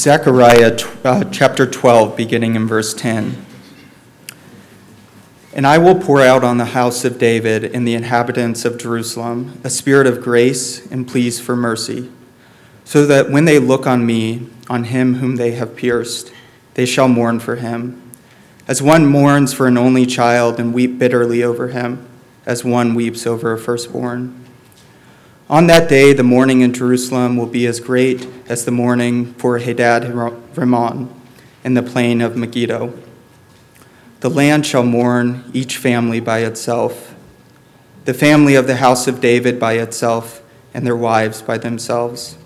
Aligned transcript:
Zechariah 0.00 0.78
uh, 1.04 1.24
chapter 1.24 1.66
12, 1.66 2.16
beginning 2.16 2.54
in 2.54 2.66
verse 2.66 2.94
10. 2.94 3.44
And 5.52 5.66
I 5.66 5.76
will 5.76 5.94
pour 5.94 6.22
out 6.22 6.42
on 6.42 6.56
the 6.56 6.64
house 6.64 7.04
of 7.04 7.18
David 7.18 7.64
and 7.74 7.86
the 7.86 7.92
inhabitants 7.92 8.64
of 8.64 8.78
Jerusalem 8.78 9.60
a 9.62 9.68
spirit 9.68 10.06
of 10.06 10.22
grace 10.22 10.90
and 10.90 11.06
pleas 11.06 11.38
for 11.38 11.54
mercy, 11.54 12.10
so 12.82 13.04
that 13.04 13.28
when 13.28 13.44
they 13.44 13.58
look 13.58 13.86
on 13.86 14.06
me, 14.06 14.48
on 14.70 14.84
him 14.84 15.16
whom 15.16 15.36
they 15.36 15.50
have 15.50 15.76
pierced, 15.76 16.32
they 16.72 16.86
shall 16.86 17.06
mourn 17.06 17.38
for 17.38 17.56
him. 17.56 18.00
As 18.66 18.80
one 18.80 19.04
mourns 19.04 19.52
for 19.52 19.66
an 19.66 19.76
only 19.76 20.06
child 20.06 20.58
and 20.58 20.72
weep 20.72 20.98
bitterly 20.98 21.42
over 21.42 21.68
him, 21.68 22.08
as 22.46 22.64
one 22.64 22.94
weeps 22.94 23.26
over 23.26 23.52
a 23.52 23.58
firstborn. 23.58 24.39
On 25.50 25.66
that 25.66 25.88
day, 25.88 26.12
the 26.12 26.22
mourning 26.22 26.60
in 26.60 26.72
Jerusalem 26.72 27.36
will 27.36 27.48
be 27.48 27.66
as 27.66 27.80
great 27.80 28.24
as 28.48 28.64
the 28.64 28.70
mourning 28.70 29.34
for 29.34 29.58
Hadad 29.58 30.04
Rimmon 30.54 31.12
in 31.64 31.74
the 31.74 31.82
plain 31.82 32.20
of 32.20 32.36
Megiddo. 32.36 32.96
The 34.20 34.30
land 34.30 34.64
shall 34.64 34.84
mourn, 34.84 35.50
each 35.52 35.76
family 35.76 36.20
by 36.20 36.44
itself, 36.44 37.16
the 38.04 38.14
family 38.14 38.54
of 38.54 38.68
the 38.68 38.76
house 38.76 39.08
of 39.08 39.20
David 39.20 39.58
by 39.58 39.72
itself, 39.72 40.40
and 40.72 40.86
their 40.86 40.94
wives 40.94 41.42
by 41.42 41.58
themselves, 41.58 42.38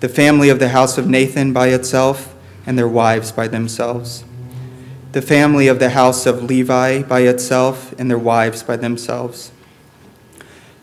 the 0.00 0.08
family 0.08 0.48
of 0.48 0.58
the 0.58 0.70
house 0.70 0.96
of 0.96 1.06
Nathan 1.06 1.52
by 1.52 1.68
itself, 1.68 2.34
and 2.64 2.78
their 2.78 2.88
wives 2.88 3.32
by 3.32 3.48
themselves, 3.48 4.24
the 5.12 5.20
family 5.20 5.68
of 5.68 5.78
the 5.78 5.90
house 5.90 6.24
of 6.24 6.42
Levi 6.42 7.02
by 7.02 7.20
itself, 7.20 7.92
and 7.98 8.10
their 8.10 8.18
wives 8.18 8.62
by 8.62 8.78
themselves 8.78 9.50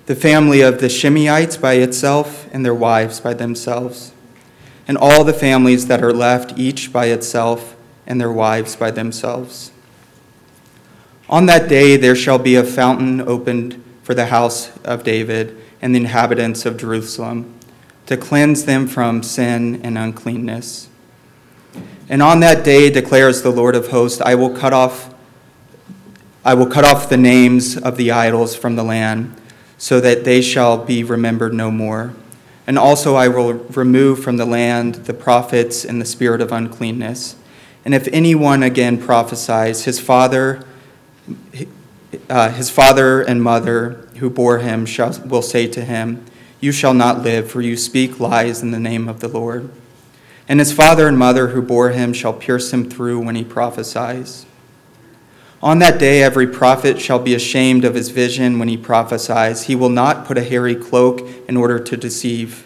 the 0.05 0.15
family 0.15 0.61
of 0.61 0.79
the 0.79 0.87
Shimeites 0.87 1.59
by 1.59 1.73
itself, 1.73 2.47
and 2.51 2.65
their 2.65 2.73
wives 2.73 3.19
by 3.19 3.33
themselves, 3.33 4.13
and 4.87 4.97
all 4.97 5.23
the 5.23 5.33
families 5.33 5.87
that 5.87 6.03
are 6.03 6.13
left, 6.13 6.57
each 6.57 6.91
by 6.91 7.05
itself, 7.07 7.75
and 8.07 8.19
their 8.19 8.31
wives 8.31 8.75
by 8.75 8.91
themselves. 8.91 9.71
On 11.29 11.45
that 11.45 11.69
day 11.69 11.95
there 11.97 12.15
shall 12.15 12.39
be 12.39 12.55
a 12.55 12.63
fountain 12.63 13.21
opened 13.21 13.81
for 14.03 14.13
the 14.13 14.25
house 14.25 14.75
of 14.79 15.03
David 15.03 15.57
and 15.81 15.95
the 15.95 15.99
inhabitants 15.99 16.65
of 16.65 16.77
Jerusalem, 16.77 17.53
to 18.07 18.17
cleanse 18.17 18.65
them 18.65 18.87
from 18.87 19.23
sin 19.23 19.79
and 19.83 19.97
uncleanness. 19.97 20.89
And 22.09 22.21
on 22.21 22.41
that 22.41 22.65
day 22.65 22.89
declares 22.89 23.41
the 23.41 23.51
Lord 23.51 23.75
of 23.75 23.87
hosts, 23.87 24.19
I 24.19 24.35
will 24.35 24.49
cut 24.49 24.73
off 24.73 25.13
I 26.43 26.55
will 26.55 26.65
cut 26.65 26.83
off 26.83 27.07
the 27.07 27.17
names 27.17 27.77
of 27.77 27.97
the 27.97 28.09
idols 28.09 28.55
from 28.55 28.75
the 28.75 28.83
land 28.83 29.39
so 29.81 29.99
that 29.99 30.23
they 30.23 30.43
shall 30.43 30.77
be 30.77 31.03
remembered 31.03 31.55
no 31.55 31.71
more. 31.71 32.13
And 32.67 32.77
also 32.77 33.15
I 33.15 33.27
will 33.29 33.53
remove 33.53 34.23
from 34.23 34.37
the 34.37 34.45
land 34.45 34.93
the 34.93 35.13
prophets 35.15 35.83
and 35.83 35.99
the 35.99 36.05
spirit 36.05 36.39
of 36.39 36.51
uncleanness. 36.51 37.35
And 37.83 37.95
if 37.95 38.07
anyone 38.09 38.61
again 38.61 39.01
prophesies, 39.01 39.85
his 39.85 39.99
father, 39.99 40.63
uh, 42.29 42.51
his 42.51 42.69
father 42.69 43.21
and 43.21 43.41
mother 43.41 44.07
who 44.17 44.29
bore 44.29 44.59
him 44.59 44.85
shall, 44.85 45.19
will 45.25 45.41
say 45.41 45.65
to 45.69 45.83
him, 45.83 46.25
You 46.59 46.71
shall 46.71 46.93
not 46.93 47.23
live, 47.23 47.49
for 47.49 47.61
you 47.61 47.75
speak 47.75 48.19
lies 48.19 48.61
in 48.61 48.69
the 48.69 48.79
name 48.79 49.09
of 49.09 49.19
the 49.19 49.29
Lord. 49.29 49.71
And 50.47 50.59
his 50.59 50.71
father 50.71 51.07
and 51.07 51.17
mother 51.17 51.47
who 51.47 51.61
bore 51.63 51.89
him 51.89 52.13
shall 52.13 52.33
pierce 52.33 52.71
him 52.71 52.87
through 52.87 53.21
when 53.21 53.33
he 53.33 53.43
prophesies. 53.43 54.45
On 55.63 55.77
that 55.77 55.99
day, 55.99 56.23
every 56.23 56.47
prophet 56.47 56.99
shall 56.99 57.19
be 57.19 57.35
ashamed 57.35 57.85
of 57.85 57.93
his 57.93 58.09
vision 58.09 58.57
when 58.57 58.67
he 58.67 58.77
prophesies. 58.77 59.63
He 59.63 59.75
will 59.75 59.89
not 59.89 60.25
put 60.25 60.39
a 60.39 60.43
hairy 60.43 60.75
cloak 60.75 61.21
in 61.47 61.55
order 61.55 61.77
to 61.77 61.95
deceive, 61.95 62.65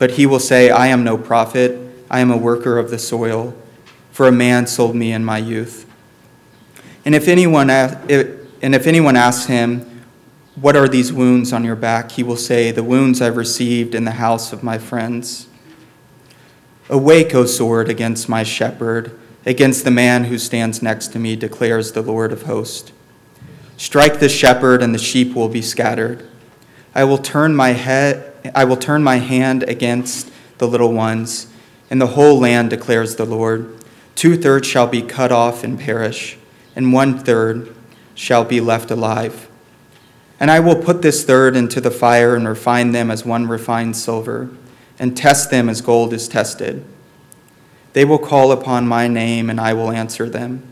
but 0.00 0.12
he 0.12 0.26
will 0.26 0.40
say, 0.40 0.70
I 0.70 0.88
am 0.88 1.04
no 1.04 1.16
prophet, 1.16 1.78
I 2.10 2.18
am 2.18 2.32
a 2.32 2.36
worker 2.36 2.78
of 2.78 2.90
the 2.90 2.98
soil, 2.98 3.54
for 4.10 4.26
a 4.26 4.32
man 4.32 4.66
sold 4.66 4.96
me 4.96 5.12
in 5.12 5.24
my 5.24 5.38
youth. 5.38 5.88
And 7.04 7.14
if 7.14 7.28
anyone, 7.28 7.70
and 7.70 8.74
if 8.74 8.88
anyone 8.88 9.14
asks 9.14 9.46
him, 9.46 10.02
What 10.56 10.74
are 10.74 10.88
these 10.88 11.12
wounds 11.12 11.52
on 11.52 11.62
your 11.62 11.76
back? 11.76 12.10
he 12.10 12.24
will 12.24 12.36
say, 12.36 12.72
The 12.72 12.82
wounds 12.82 13.22
I've 13.22 13.36
received 13.36 13.94
in 13.94 14.04
the 14.04 14.12
house 14.12 14.52
of 14.52 14.64
my 14.64 14.78
friends. 14.78 15.46
Awake, 16.88 17.36
O 17.36 17.46
sword, 17.46 17.88
against 17.88 18.28
my 18.28 18.42
shepherd 18.42 19.16
against 19.46 19.84
the 19.84 19.90
man 19.90 20.24
who 20.24 20.36
stands 20.36 20.82
next 20.82 21.08
to 21.08 21.18
me, 21.18 21.36
declares 21.36 21.92
the 21.92 22.02
Lord 22.02 22.32
of 22.32 22.42
hosts. 22.42 22.92
Strike 23.76 24.18
the 24.18 24.28
shepherd, 24.28 24.82
and 24.82 24.92
the 24.92 24.98
sheep 24.98 25.34
will 25.34 25.48
be 25.48 25.62
scattered. 25.62 26.28
I 26.94 27.04
will 27.04 27.18
turn 27.18 27.54
my 27.54 27.70
head, 27.70 28.32
I 28.54 28.64
will 28.64 28.76
turn 28.76 29.04
my 29.04 29.16
hand 29.16 29.62
against 29.62 30.30
the 30.58 30.66
little 30.66 30.92
ones, 30.92 31.46
and 31.88 32.00
the 32.00 32.08
whole 32.08 32.40
land 32.40 32.70
declares 32.70 33.16
the 33.16 33.24
Lord. 33.24 33.72
Two 34.16 34.36
thirds 34.36 34.66
shall 34.66 34.86
be 34.86 35.02
cut 35.02 35.30
off 35.30 35.62
and 35.62 35.78
perish, 35.78 36.38
and 36.74 36.92
one 36.92 37.18
third 37.18 37.74
shall 38.14 38.44
be 38.44 38.60
left 38.60 38.90
alive. 38.90 39.48
And 40.40 40.50
I 40.50 40.58
will 40.58 40.82
put 40.82 41.02
this 41.02 41.24
third 41.24 41.54
into 41.54 41.80
the 41.80 41.90
fire 41.90 42.34
and 42.34 42.48
refine 42.48 42.92
them 42.92 43.10
as 43.10 43.24
one 43.24 43.46
refines 43.46 44.02
silver, 44.02 44.50
and 44.98 45.16
test 45.16 45.50
them 45.50 45.68
as 45.68 45.80
gold 45.80 46.12
is 46.12 46.28
tested. 46.28 46.84
They 47.96 48.04
will 48.04 48.18
call 48.18 48.52
upon 48.52 48.86
my 48.86 49.08
name, 49.08 49.48
and 49.48 49.58
I 49.58 49.72
will 49.72 49.90
answer 49.90 50.28
them. 50.28 50.62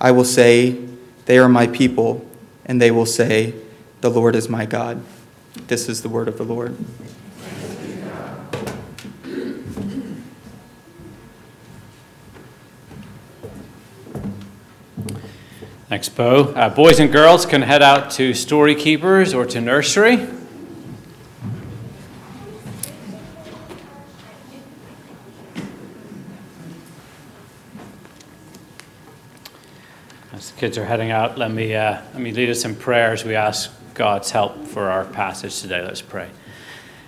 I 0.00 0.10
will 0.10 0.24
say, 0.24 0.82
They 1.26 1.36
are 1.36 1.50
my 1.50 1.66
people, 1.66 2.26
and 2.64 2.80
they 2.80 2.90
will 2.90 3.04
say, 3.04 3.52
The 4.00 4.08
Lord 4.08 4.34
is 4.34 4.48
my 4.48 4.64
God. 4.64 5.02
This 5.66 5.86
is 5.86 6.00
the 6.00 6.08
word 6.08 6.28
of 6.28 6.38
the 6.38 6.44
Lord. 6.44 6.78
Thanks, 15.90 16.08
Bo. 16.08 16.54
Uh, 16.54 16.74
boys 16.74 16.98
and 16.98 17.12
girls 17.12 17.44
can 17.44 17.60
head 17.60 17.82
out 17.82 18.10
to 18.12 18.32
Story 18.32 18.74
Keepers 18.74 19.34
or 19.34 19.44
to 19.44 19.60
nursery. 19.60 20.26
Kids 30.60 30.76
are 30.76 30.84
heading 30.84 31.10
out, 31.10 31.38
let 31.38 31.50
me, 31.50 31.74
uh, 31.74 32.02
let 32.12 32.20
me 32.20 32.32
lead 32.32 32.50
us 32.50 32.66
in 32.66 32.76
prayer 32.76 33.12
as 33.12 33.24
we 33.24 33.34
ask 33.34 33.72
God's 33.94 34.30
help 34.30 34.66
for 34.66 34.90
our 34.90 35.06
passage 35.06 35.62
today. 35.62 35.80
Let's 35.80 36.02
pray. 36.02 36.28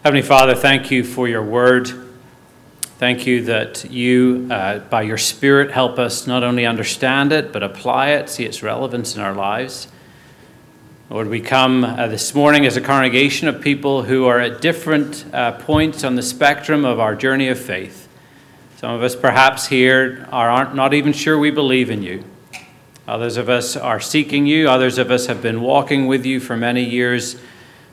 Heavenly 0.03 0.23
Father, 0.23 0.55
thank 0.55 0.91
you 0.91 1.05
for 1.05 1.29
your 1.29 1.45
word. 1.45 1.93
Thank 2.97 3.27
you 3.27 3.45
that 3.45 3.91
you, 3.91 4.49
uh, 4.51 4.79
by 4.79 5.03
your 5.03 5.19
Spirit, 5.19 5.71
help 5.71 5.99
us 5.99 6.27
not 6.27 6.43
only 6.43 6.65
understand 6.65 7.31
it, 7.31 7.53
but 7.53 7.63
apply 7.63 8.13
it, 8.13 8.31
see 8.31 8.47
its 8.47 8.63
relevance 8.63 9.17
in 9.17 9.21
our 9.21 9.35
lives. 9.35 9.87
Lord, 11.11 11.29
we 11.29 11.43
come 11.43 11.85
uh, 11.85 12.09
this 12.09 12.35
morning 12.35 12.65
as 12.65 12.79
a 12.79 12.81
congregation 12.81 13.49
of 13.49 13.61
people 13.61 14.05
who 14.05 14.25
are 14.25 14.41
at 14.41 14.63
different 14.63 15.27
uh, 15.35 15.53
points 15.53 16.05
on 16.05 16.15
the 16.15 16.23
spectrum 16.23 16.87
of 16.87 16.99
our 16.99 17.15
journey 17.15 17.49
of 17.49 17.59
faith. 17.59 18.09
Some 18.79 18.93
of 18.93 19.03
us, 19.03 19.15
perhaps, 19.15 19.67
here 19.67 20.27
are, 20.33 20.49
aren't 20.49 20.75
not 20.75 20.95
even 20.95 21.13
sure 21.13 21.39
we 21.39 21.51
believe 21.51 21.91
in 21.91 22.03
you. 22.03 22.25
Others 23.09 23.37
of 23.37 23.49
us 23.49 23.77
are 23.77 24.01
seeking 24.01 24.47
you. 24.47 24.69
Others 24.69 24.99
of 24.99 25.11
us 25.11 25.27
have 25.27 25.43
been 25.43 25.61
walking 25.61 26.07
with 26.07 26.25
you 26.25 26.39
for 26.39 26.57
many 26.57 26.85
years. 26.85 27.37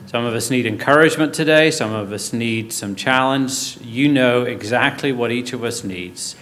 Some 0.05 0.23
of 0.23 0.33
us 0.33 0.49
need 0.49 0.65
encouragement 0.65 1.33
today. 1.33 1.71
Some 1.71 1.93
of 1.93 2.11
us 2.11 2.31
need 2.31 2.71
some 2.71 2.95
challenge. 2.95 3.77
You 3.81 4.07
know 4.07 4.43
exactly 4.43 5.11
what 5.11 5.31
each 5.31 5.53
of 5.53 5.63
us 5.63 5.83
needs. 5.83 6.35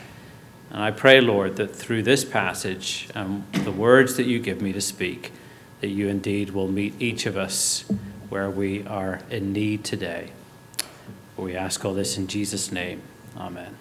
And 0.70 0.84
I 0.84 0.92
pray, 0.92 1.22
Lord, 1.22 1.56
that 1.56 1.76
through 1.76 2.04
this 2.04 2.26
passage 2.26 3.10
and 3.16 3.46
um, 3.56 3.64
the 3.64 3.72
words 3.72 4.16
that 4.18 4.26
you 4.26 4.40
give 4.40 4.62
me 4.62 4.74
to 4.74 4.82
speak, 4.82 5.32
that 5.82 5.88
you 5.88 6.08
indeed 6.08 6.50
will 6.50 6.68
meet 6.68 6.94
each 7.02 7.26
of 7.26 7.38
us 7.38 7.86
where 8.30 8.50
we 8.50 8.86
are 8.86 9.22
in 9.30 9.54
need 9.54 9.84
today. 9.84 10.32
We 11.38 11.56
ask 11.56 11.86
all 11.86 11.94
this 11.94 12.18
in 12.18 12.28
Jesus' 12.28 12.72
name. 12.72 13.02
Amen. 13.38 13.78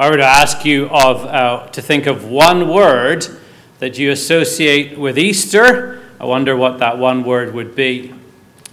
I 0.00 0.08
were 0.08 0.16
to 0.16 0.24
ask 0.24 0.64
you 0.64 0.88
of, 0.88 1.26
uh, 1.26 1.66
to 1.72 1.82
think 1.82 2.06
of 2.06 2.24
one 2.24 2.70
word 2.70 3.26
that 3.80 3.98
you 3.98 4.10
associate 4.12 4.98
with 4.98 5.18
Easter, 5.18 6.02
I 6.18 6.24
wonder 6.24 6.56
what 6.56 6.78
that 6.78 6.96
one 6.96 7.22
word 7.22 7.52
would 7.52 7.76
be. 7.76 8.14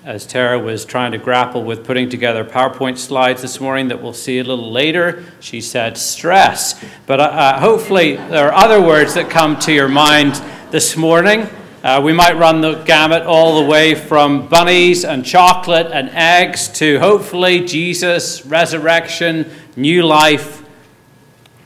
As 0.06 0.26
Tara 0.26 0.58
was 0.58 0.86
trying 0.86 1.12
to 1.12 1.18
grapple 1.18 1.66
with 1.66 1.86
putting 1.86 2.08
together 2.10 2.46
PowerPoint 2.46 2.98
slides 2.98 3.42
this 3.42 3.60
morning 3.60 3.90
that 3.90 4.02
we'll 4.02 4.14
see 4.14 4.40
a 4.40 4.44
little 4.46 4.72
later, 4.72 5.26
she 5.42 5.60
said 5.60 5.98
stress. 5.98 6.82
But 7.06 7.20
uh, 7.20 7.24
uh 7.24 7.60
hopefully, 7.60 8.16
there 8.16 8.50
are 8.50 8.54
other 8.54 8.82
words 8.82 9.16
that 9.16 9.30
come 9.30 9.60
to 9.60 9.74
your 9.74 9.90
mind 9.90 10.42
this 10.72 10.96
morning. 10.96 11.50
Uh, 11.84 12.00
we 12.02 12.14
might 12.14 12.38
run 12.38 12.62
the 12.62 12.76
gamut 12.84 13.24
all 13.24 13.62
the 13.62 13.70
way 13.70 13.96
from 13.96 14.48
bunnies 14.48 15.04
and 15.04 15.26
chocolate 15.26 15.88
and 15.92 16.10
eggs 16.12 16.70
to 16.80 17.00
hopefully 17.00 17.66
Jesus, 17.66 18.46
resurrection, 18.46 19.52
new 19.76 20.06
life, 20.06 20.64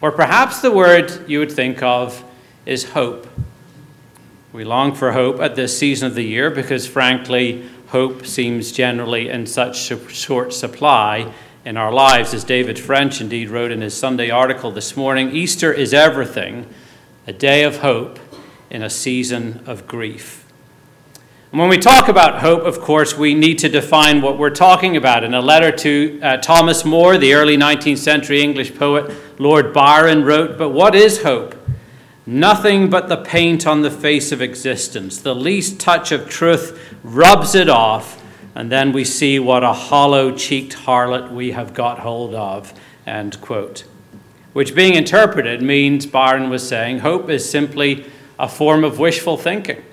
or 0.01 0.11
perhaps 0.11 0.61
the 0.61 0.71
word 0.71 1.29
you 1.29 1.39
would 1.39 1.51
think 1.51 1.81
of 1.83 2.23
is 2.65 2.91
hope. 2.91 3.27
We 4.51 4.63
long 4.63 4.93
for 4.95 5.13
hope 5.13 5.39
at 5.39 5.55
this 5.55 5.77
season 5.77 6.07
of 6.07 6.15
the 6.15 6.23
year 6.23 6.49
because, 6.49 6.85
frankly, 6.87 7.69
hope 7.87 8.25
seems 8.25 8.71
generally 8.71 9.29
in 9.29 9.45
such 9.45 9.77
short 10.11 10.53
supply 10.53 11.31
in 11.63 11.77
our 11.77 11.93
lives. 11.93 12.33
As 12.33 12.43
David 12.43 12.79
French 12.79 13.21
indeed 13.21 13.49
wrote 13.49 13.71
in 13.71 13.81
his 13.81 13.95
Sunday 13.95 14.29
article 14.29 14.71
this 14.71 14.97
morning 14.97 15.31
Easter 15.31 15.71
is 15.71 15.93
everything, 15.93 16.67
a 17.27 17.33
day 17.33 17.63
of 17.63 17.77
hope 17.77 18.19
in 18.69 18.81
a 18.81 18.89
season 18.89 19.63
of 19.65 19.87
grief. 19.87 20.40
When 21.51 21.67
we 21.67 21.79
talk 21.79 22.07
about 22.07 22.39
hope, 22.39 22.63
of 22.63 22.79
course, 22.79 23.17
we 23.17 23.33
need 23.33 23.59
to 23.59 23.67
define 23.67 24.21
what 24.21 24.37
we're 24.37 24.51
talking 24.51 24.95
about. 24.95 25.25
In 25.25 25.33
a 25.33 25.41
letter 25.41 25.69
to 25.79 26.17
uh, 26.23 26.37
Thomas 26.37 26.85
Moore, 26.85 27.17
the 27.17 27.33
early 27.33 27.57
19th 27.57 27.97
century 27.97 28.41
English 28.41 28.73
poet, 28.75 29.13
Lord 29.37 29.73
Byron 29.73 30.23
wrote, 30.23 30.57
But 30.57 30.69
what 30.69 30.95
is 30.95 31.23
hope? 31.23 31.53
Nothing 32.25 32.89
but 32.89 33.09
the 33.09 33.17
paint 33.17 33.67
on 33.67 33.81
the 33.81 33.91
face 33.91 34.31
of 34.31 34.41
existence. 34.41 35.17
The 35.17 35.35
least 35.35 35.77
touch 35.77 36.13
of 36.13 36.29
truth 36.29 36.95
rubs 37.03 37.53
it 37.53 37.67
off, 37.67 38.23
and 38.55 38.71
then 38.71 38.93
we 38.93 39.03
see 39.03 39.37
what 39.37 39.61
a 39.61 39.73
hollow 39.73 40.33
cheeked 40.33 40.73
harlot 40.85 41.33
we 41.33 41.51
have 41.51 41.73
got 41.73 41.99
hold 41.99 42.33
of. 42.33 42.73
End 43.05 43.41
quote. 43.41 43.83
Which, 44.53 44.73
being 44.73 44.93
interpreted, 44.93 45.61
means 45.61 46.05
Byron 46.05 46.49
was 46.49 46.65
saying 46.65 46.99
hope 46.99 47.29
is 47.29 47.49
simply 47.49 48.09
a 48.39 48.47
form 48.47 48.85
of 48.85 48.99
wishful 48.99 49.35
thinking. 49.35 49.83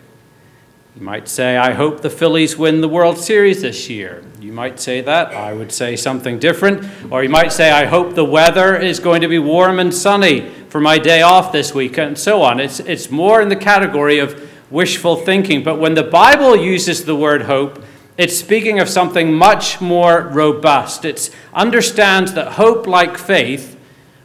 You 0.96 1.02
might 1.02 1.28
say, 1.28 1.56
I 1.56 1.74
hope 1.74 2.00
the 2.00 2.10
Phillies 2.10 2.56
win 2.56 2.80
the 2.80 2.88
World 2.88 3.18
Series 3.18 3.62
this 3.62 3.88
year. 3.88 4.24
You 4.40 4.52
might 4.52 4.80
say 4.80 5.00
that. 5.02 5.32
I 5.32 5.52
would 5.52 5.70
say 5.70 5.94
something 5.94 6.38
different. 6.38 6.84
Or 7.10 7.22
you 7.22 7.28
might 7.28 7.52
say, 7.52 7.70
I 7.70 7.84
hope 7.84 8.14
the 8.14 8.24
weather 8.24 8.76
is 8.76 8.98
going 8.98 9.20
to 9.20 9.28
be 9.28 9.38
warm 9.38 9.78
and 9.78 9.94
sunny 9.94 10.50
for 10.70 10.80
my 10.80 10.98
day 10.98 11.22
off 11.22 11.52
this 11.52 11.72
week, 11.74 11.98
and 11.98 12.18
so 12.18 12.42
on. 12.42 12.58
It's, 12.58 12.80
it's 12.80 13.10
more 13.10 13.40
in 13.40 13.48
the 13.48 13.56
category 13.56 14.18
of 14.18 14.50
wishful 14.70 15.16
thinking. 15.16 15.62
But 15.62 15.78
when 15.78 15.94
the 15.94 16.02
Bible 16.02 16.56
uses 16.56 17.04
the 17.04 17.14
word 17.16 17.42
hope, 17.42 17.84
it's 18.16 18.36
speaking 18.36 18.80
of 18.80 18.88
something 18.88 19.32
much 19.32 19.80
more 19.80 20.22
robust. 20.22 21.04
It 21.04 21.30
understands 21.54 22.32
that 22.32 22.52
hope, 22.52 22.86
like 22.86 23.16
faith, 23.16 23.78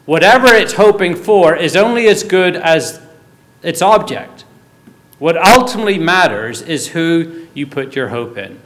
whatever 0.06 0.48
it's 0.48 0.74
hoping 0.74 1.16
for, 1.16 1.56
is 1.56 1.76
only 1.76 2.08
as 2.08 2.24
good 2.24 2.56
as 2.56 3.00
its 3.62 3.82
object. 3.82 4.46
What 5.24 5.38
ultimately 5.38 5.98
matters 6.00 6.62
is 6.62 6.90
who 6.90 7.48
you 7.54 7.66
put 7.66 7.96
your 7.96 8.10
hope 8.10 8.38
in. 8.38 8.60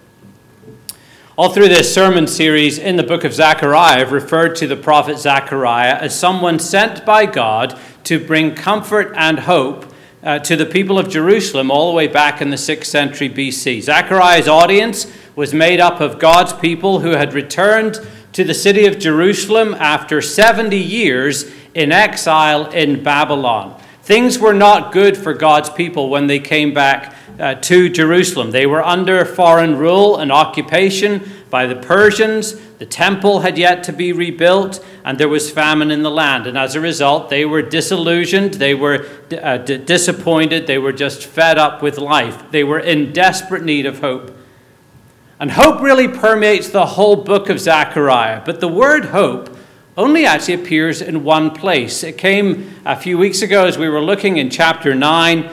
All 1.37 1.49
through 1.49 1.67
this 1.67 1.93
sermon 1.93 2.25
series 2.25 2.79
in 2.79 2.95
the 2.95 3.03
book 3.03 3.23
of 3.23 3.31
Zechariah, 3.31 4.01
I've 4.01 4.11
referred 4.11 4.55
to 4.55 4.65
the 4.65 4.75
prophet 4.75 5.19
Zechariah 5.19 5.97
as 5.97 6.19
someone 6.19 6.57
sent 6.57 7.05
by 7.05 7.27
God 7.27 7.79
to 8.05 8.17
bring 8.17 8.55
comfort 8.55 9.13
and 9.15 9.37
hope 9.37 9.93
uh, 10.23 10.39
to 10.39 10.55
the 10.55 10.65
people 10.65 10.97
of 10.97 11.09
Jerusalem 11.09 11.69
all 11.69 11.91
the 11.91 11.95
way 11.95 12.07
back 12.07 12.41
in 12.41 12.49
the 12.49 12.55
6th 12.55 12.85
century 12.85 13.29
BC. 13.29 13.83
Zechariah's 13.83 14.47
audience 14.47 15.13
was 15.35 15.53
made 15.53 15.79
up 15.79 16.01
of 16.01 16.17
God's 16.17 16.53
people 16.53 17.01
who 17.01 17.11
had 17.11 17.35
returned 17.35 17.99
to 18.33 18.43
the 18.43 18.55
city 18.55 18.87
of 18.87 18.97
Jerusalem 18.97 19.75
after 19.75 20.23
70 20.23 20.75
years 20.75 21.51
in 21.75 21.91
exile 21.91 22.65
in 22.71 23.03
Babylon. 23.03 23.79
Things 24.07 24.39
were 24.39 24.53
not 24.53 24.93
good 24.93 25.17
for 25.17 25.33
God's 25.33 25.69
people 25.69 26.07
when 26.07 26.27
they 26.27 26.39
came 26.39 26.73
back 26.73 27.13
uh, 27.37 27.55
to 27.55 27.89
Jerusalem. 27.89 28.51
They 28.51 28.65
were 28.65 28.81
under 28.81 29.25
foreign 29.25 29.77
rule 29.77 30.15
and 30.15 30.31
occupation 30.31 31.29
by 31.49 31.67
the 31.67 31.75
Persians. 31.75 32.57
The 32.77 32.85
temple 32.85 33.41
had 33.41 33.57
yet 33.57 33.83
to 33.83 33.91
be 33.91 34.13
rebuilt, 34.13 34.81
and 35.03 35.17
there 35.17 35.27
was 35.27 35.51
famine 35.51 35.91
in 35.91 36.03
the 36.03 36.09
land. 36.09 36.47
And 36.47 36.57
as 36.57 36.73
a 36.73 36.79
result, 36.79 37.29
they 37.29 37.43
were 37.43 37.61
disillusioned, 37.61 38.53
they 38.53 38.73
were 38.73 39.05
uh, 39.41 39.57
d- 39.57 39.77
disappointed, 39.79 40.67
they 40.67 40.77
were 40.77 40.93
just 40.93 41.25
fed 41.25 41.57
up 41.57 41.81
with 41.81 41.97
life. 41.97 42.49
They 42.49 42.63
were 42.63 42.79
in 42.79 43.11
desperate 43.11 43.63
need 43.63 43.85
of 43.85 43.99
hope. 43.99 44.33
And 45.37 45.51
hope 45.51 45.81
really 45.81 46.07
permeates 46.07 46.69
the 46.69 46.85
whole 46.85 47.17
book 47.17 47.49
of 47.49 47.59
Zechariah. 47.59 48.43
But 48.45 48.61
the 48.61 48.69
word 48.69 49.03
hope 49.03 49.56
only 49.97 50.27
actually 50.27 50.53
appears 50.53 51.01
in 51.01 51.23
one 51.23 51.49
place. 51.49 52.03
It 52.03 52.19
came 52.19 52.79
a 52.85 52.95
few 52.95 53.17
weeks 53.17 53.41
ago 53.41 53.65
as 53.65 53.79
we 53.79 53.89
were 53.89 54.01
looking 54.01 54.37
in 54.37 54.51
chapter 54.51 54.93
9. 54.93 55.49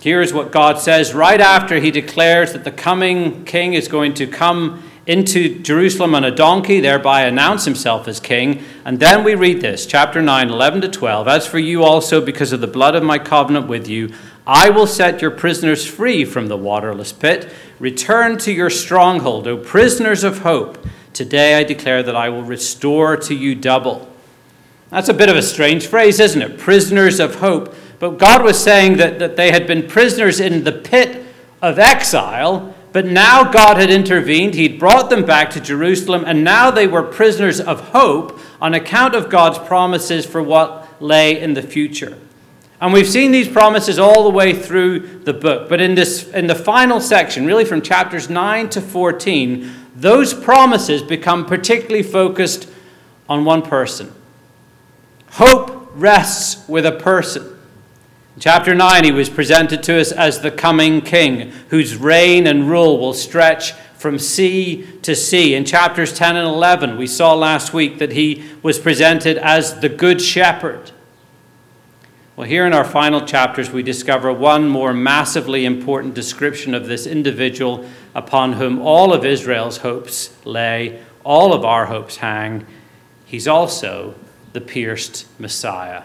Here's 0.00 0.32
what 0.32 0.52
God 0.52 0.78
says 0.78 1.14
right 1.14 1.40
after 1.40 1.80
he 1.80 1.90
declares 1.90 2.52
that 2.52 2.62
the 2.62 2.70
coming 2.70 3.44
king 3.44 3.74
is 3.74 3.88
going 3.88 4.14
to 4.14 4.28
come 4.28 4.88
into 5.06 5.58
Jerusalem 5.60 6.14
on 6.14 6.24
a 6.24 6.30
donkey, 6.30 6.80
thereby 6.80 7.22
announce 7.22 7.64
himself 7.64 8.06
as 8.06 8.20
king. 8.20 8.62
And 8.84 9.00
then 9.00 9.24
we 9.24 9.34
read 9.34 9.60
this, 9.60 9.84
chapter 9.86 10.22
9, 10.22 10.48
11 10.48 10.82
to 10.82 10.88
12. 10.88 11.28
As 11.28 11.46
for 11.46 11.58
you 11.58 11.82
also, 11.82 12.20
because 12.20 12.52
of 12.52 12.60
the 12.60 12.66
blood 12.66 12.94
of 12.94 13.02
my 13.02 13.18
covenant 13.18 13.66
with 13.66 13.88
you, 13.88 14.12
I 14.46 14.70
will 14.70 14.86
set 14.86 15.22
your 15.22 15.30
prisoners 15.30 15.86
free 15.86 16.24
from 16.24 16.48
the 16.48 16.56
waterless 16.56 17.12
pit. 17.12 17.52
Return 17.78 18.38
to 18.38 18.52
your 18.52 18.70
stronghold, 18.70 19.46
O 19.46 19.56
prisoners 19.56 20.24
of 20.24 20.38
hope. 20.38 20.86
Today 21.12 21.56
I 21.56 21.64
declare 21.64 22.02
that 22.02 22.16
I 22.16 22.28
will 22.28 22.42
restore 22.42 23.16
to 23.18 23.34
you 23.34 23.54
double. 23.54 24.08
That's 24.90 25.08
a 25.08 25.14
bit 25.14 25.28
of 25.28 25.36
a 25.36 25.42
strange 25.42 25.86
phrase, 25.86 26.20
isn't 26.20 26.42
it? 26.42 26.58
Prisoners 26.58 27.20
of 27.20 27.36
hope. 27.36 27.74
But 27.98 28.18
God 28.18 28.42
was 28.42 28.62
saying 28.62 28.96
that, 28.96 29.18
that 29.20 29.36
they 29.36 29.52
had 29.52 29.66
been 29.66 29.86
prisoners 29.86 30.40
in 30.40 30.64
the 30.64 30.72
pit 30.72 31.24
of 31.60 31.78
exile, 31.78 32.71
but 32.92 33.06
now 33.06 33.50
God 33.50 33.78
had 33.78 33.90
intervened. 33.90 34.54
He'd 34.54 34.78
brought 34.78 35.10
them 35.10 35.24
back 35.24 35.50
to 35.50 35.60
Jerusalem, 35.60 36.24
and 36.26 36.44
now 36.44 36.70
they 36.70 36.86
were 36.86 37.02
prisoners 37.02 37.60
of 37.60 37.90
hope 37.90 38.38
on 38.60 38.74
account 38.74 39.14
of 39.14 39.30
God's 39.30 39.58
promises 39.58 40.26
for 40.26 40.42
what 40.42 40.88
lay 41.00 41.40
in 41.40 41.54
the 41.54 41.62
future. 41.62 42.18
And 42.80 42.92
we've 42.92 43.08
seen 43.08 43.30
these 43.30 43.48
promises 43.48 43.98
all 43.98 44.24
the 44.24 44.30
way 44.30 44.52
through 44.52 45.20
the 45.20 45.32
book. 45.32 45.68
But 45.68 45.80
in, 45.80 45.94
this, 45.94 46.28
in 46.28 46.48
the 46.48 46.54
final 46.54 47.00
section, 47.00 47.46
really 47.46 47.64
from 47.64 47.80
chapters 47.80 48.28
9 48.28 48.68
to 48.70 48.80
14, 48.80 49.70
those 49.94 50.34
promises 50.34 51.00
become 51.00 51.46
particularly 51.46 52.02
focused 52.02 52.68
on 53.28 53.44
one 53.44 53.62
person. 53.62 54.12
Hope 55.30 55.92
rests 55.94 56.68
with 56.68 56.84
a 56.84 56.92
person. 56.92 57.51
In 58.34 58.40
chapter 58.40 58.74
9, 58.74 59.04
he 59.04 59.12
was 59.12 59.28
presented 59.28 59.82
to 59.82 60.00
us 60.00 60.10
as 60.10 60.40
the 60.40 60.50
coming 60.50 61.02
king, 61.02 61.50
whose 61.68 61.96
reign 61.96 62.46
and 62.46 62.68
rule 62.68 62.98
will 62.98 63.12
stretch 63.12 63.72
from 64.02 64.18
sea 64.18 64.86
to 65.02 65.14
sea. 65.14 65.54
In 65.54 65.64
chapters 65.66 66.14
10 66.14 66.36
and 66.36 66.46
11, 66.48 66.96
we 66.96 67.06
saw 67.06 67.34
last 67.34 67.74
week 67.74 67.98
that 67.98 68.12
he 68.12 68.42
was 68.62 68.78
presented 68.78 69.36
as 69.36 69.80
the 69.80 69.88
good 69.88 70.20
shepherd. 70.20 70.92
Well, 72.34 72.48
here 72.48 72.66
in 72.66 72.72
our 72.72 72.86
final 72.86 73.20
chapters, 73.20 73.70
we 73.70 73.82
discover 73.82 74.32
one 74.32 74.66
more 74.66 74.94
massively 74.94 75.66
important 75.66 76.14
description 76.14 76.74
of 76.74 76.86
this 76.86 77.06
individual 77.06 77.86
upon 78.14 78.54
whom 78.54 78.80
all 78.80 79.12
of 79.12 79.26
Israel's 79.26 79.76
hopes 79.78 80.34
lay, 80.46 81.02
all 81.22 81.52
of 81.52 81.66
our 81.66 81.86
hopes 81.86 82.16
hang. 82.16 82.66
He's 83.26 83.46
also 83.46 84.14
the 84.54 84.62
pierced 84.62 85.26
Messiah. 85.38 86.04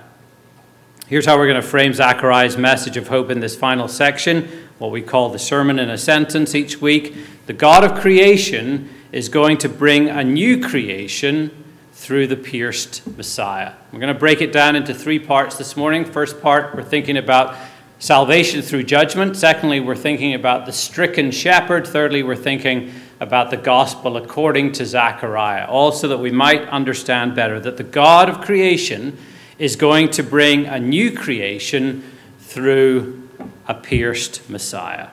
Here's 1.07 1.25
how 1.25 1.37
we're 1.37 1.47
going 1.47 1.61
to 1.61 1.65
frame 1.65 1.93
Zechariah's 1.93 2.57
message 2.57 2.97
of 2.97 3.07
hope 3.07 3.29
in 3.29 3.39
this 3.39 3.55
final 3.55 3.87
section, 3.87 4.67
what 4.77 4.91
we 4.91 5.01
call 5.01 5.29
the 5.29 5.39
sermon 5.39 5.79
in 5.79 5.89
a 5.89 5.97
sentence 5.97 6.53
each 6.53 6.81
week. 6.81 7.15
The 7.45 7.53
God 7.53 7.85
of 7.85 7.97
creation 8.01 8.89
is 9.13 9.29
going 9.29 9.57
to 9.59 9.69
bring 9.69 10.09
a 10.09 10.21
new 10.21 10.59
creation 10.61 11.63
through 11.93 12.27
the 12.27 12.35
pierced 12.35 13.07
Messiah. 13.15 13.71
We're 13.93 14.01
going 14.01 14.13
to 14.13 14.19
break 14.19 14.41
it 14.41 14.51
down 14.51 14.75
into 14.75 14.93
three 14.93 15.17
parts 15.17 15.57
this 15.57 15.77
morning. 15.77 16.03
First 16.03 16.41
part, 16.41 16.75
we're 16.75 16.83
thinking 16.83 17.15
about 17.15 17.55
salvation 17.99 18.61
through 18.61 18.83
judgment. 18.83 19.37
Secondly, 19.37 19.79
we're 19.79 19.95
thinking 19.95 20.33
about 20.33 20.65
the 20.65 20.73
stricken 20.73 21.31
shepherd. 21.31 21.87
Thirdly, 21.87 22.21
we're 22.21 22.35
thinking 22.35 22.91
about 23.21 23.49
the 23.49 23.55
gospel 23.55 24.17
according 24.17 24.73
to 24.73 24.85
Zechariah, 24.85 25.67
also 25.67 26.09
that 26.09 26.17
we 26.17 26.31
might 26.31 26.67
understand 26.67 27.33
better 27.33 27.61
that 27.61 27.77
the 27.77 27.83
God 27.83 28.27
of 28.27 28.41
creation 28.41 29.17
is 29.59 29.75
going 29.75 30.09
to 30.11 30.23
bring 30.23 30.65
a 30.65 30.79
new 30.79 31.11
creation 31.11 32.03
through 32.39 33.29
a 33.67 33.73
pierced 33.73 34.49
Messiah. 34.49 35.09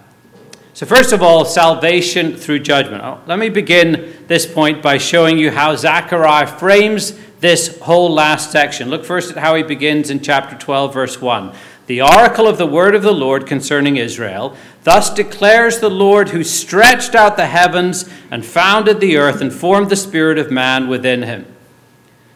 So, 0.75 0.87
first 0.87 1.13
of 1.13 1.23
all, 1.23 1.45
salvation 1.45 2.37
through 2.37 2.61
judgment. 2.61 3.03
Oh, 3.03 3.21
let 3.27 3.39
me 3.39 3.49
begin 3.49 4.25
this 4.27 4.45
point 4.45 4.83
by 4.83 4.99
showing 4.99 5.39
you 5.39 5.51
how 5.51 5.77
Zechariah 5.77 6.47
frames 6.47 7.17
this 7.41 7.79
whole 7.81 8.11
last 8.11 8.51
section. 8.51 8.91
Look 8.91 9.05
first 9.05 9.31
at 9.31 9.37
how 9.37 9.55
he 9.55 9.63
begins 9.63 10.11
in 10.11 10.21
chapter 10.21 10.57
12, 10.57 10.93
verse 10.93 11.21
1 11.21 11.55
the 11.87 12.01
oracle 12.01 12.49
of 12.49 12.57
the 12.57 12.67
word 12.67 12.95
of 12.95 13.03
the 13.03 13.13
Lord 13.13 13.47
concerning 13.47 13.97
Israel. 13.97 14.57
Thus 14.85 15.13
declares 15.13 15.79
the 15.79 15.91
Lord 15.91 16.31
who 16.31 16.43
stretched 16.43 17.15
out 17.15 17.37
the 17.37 17.47
heavens 17.47 18.09
and 18.31 18.45
founded 18.45 19.01
the 19.01 19.17
earth 19.17 19.41
and 19.41 19.53
formed 19.53 19.91
the 19.91 19.97
spirit 19.97 20.39
of 20.39 20.51
man 20.51 20.89
within 20.89 21.23
him. 21.23 21.54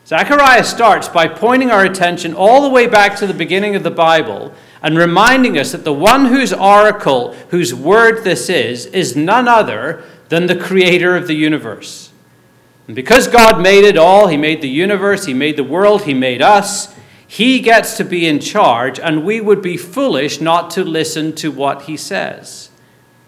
Zechariah 0.09 0.65
starts 0.65 1.07
by 1.07 1.29
pointing 1.29 1.71
our 1.71 1.85
attention 1.85 2.33
all 2.33 2.63
the 2.63 2.71
way 2.71 2.87
back 2.87 3.15
to 3.17 3.27
the 3.27 3.35
beginning 3.35 3.77
of 3.77 3.83
the 3.83 3.91
Bible 3.91 4.55
and 4.83 4.97
reminding 4.97 5.59
us 5.59 5.73
that 5.73 5.85
the 5.85 5.93
one 5.93 6.25
whose 6.25 6.51
oracle, 6.51 7.35
whose 7.51 7.75
word 7.75 8.25
this 8.25 8.49
is, 8.49 8.87
is 8.87 9.15
none 9.15 9.47
other 9.47 10.03
than 10.31 10.47
the 10.47 10.57
creator 10.57 11.15
of 11.15 11.27
the 11.27 11.35
universe. 11.35 12.11
And 12.87 12.97
because 12.97 13.29
God 13.29 13.61
made 13.61 13.85
it 13.85 13.99
all, 13.99 14.29
He 14.29 14.39
made 14.39 14.63
the 14.63 14.69
universe, 14.71 15.27
He 15.27 15.35
made 15.35 15.59
the 15.59 15.63
world, 15.63 16.05
He 16.05 16.15
made 16.15 16.41
us, 16.41 16.95
he 17.31 17.61
gets 17.61 17.99
to 17.99 18.05
be 18.05 18.27
in 18.27 18.41
charge, 18.41 18.99
and 18.99 19.23
we 19.23 19.39
would 19.39 19.61
be 19.61 19.77
foolish 19.77 20.41
not 20.41 20.71
to 20.71 20.83
listen 20.83 21.35
to 21.35 21.51
what 21.51 21.83
he 21.83 21.95
says. 21.95 22.71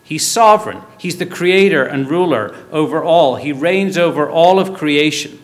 He's 0.02 0.26
sovereign, 0.26 0.80
he's 0.96 1.18
the 1.18 1.26
creator 1.26 1.84
and 1.84 2.10
ruler 2.10 2.56
over 2.72 3.04
all, 3.04 3.36
he 3.36 3.52
reigns 3.52 3.98
over 3.98 4.28
all 4.28 4.58
of 4.58 4.72
creation. 4.72 5.39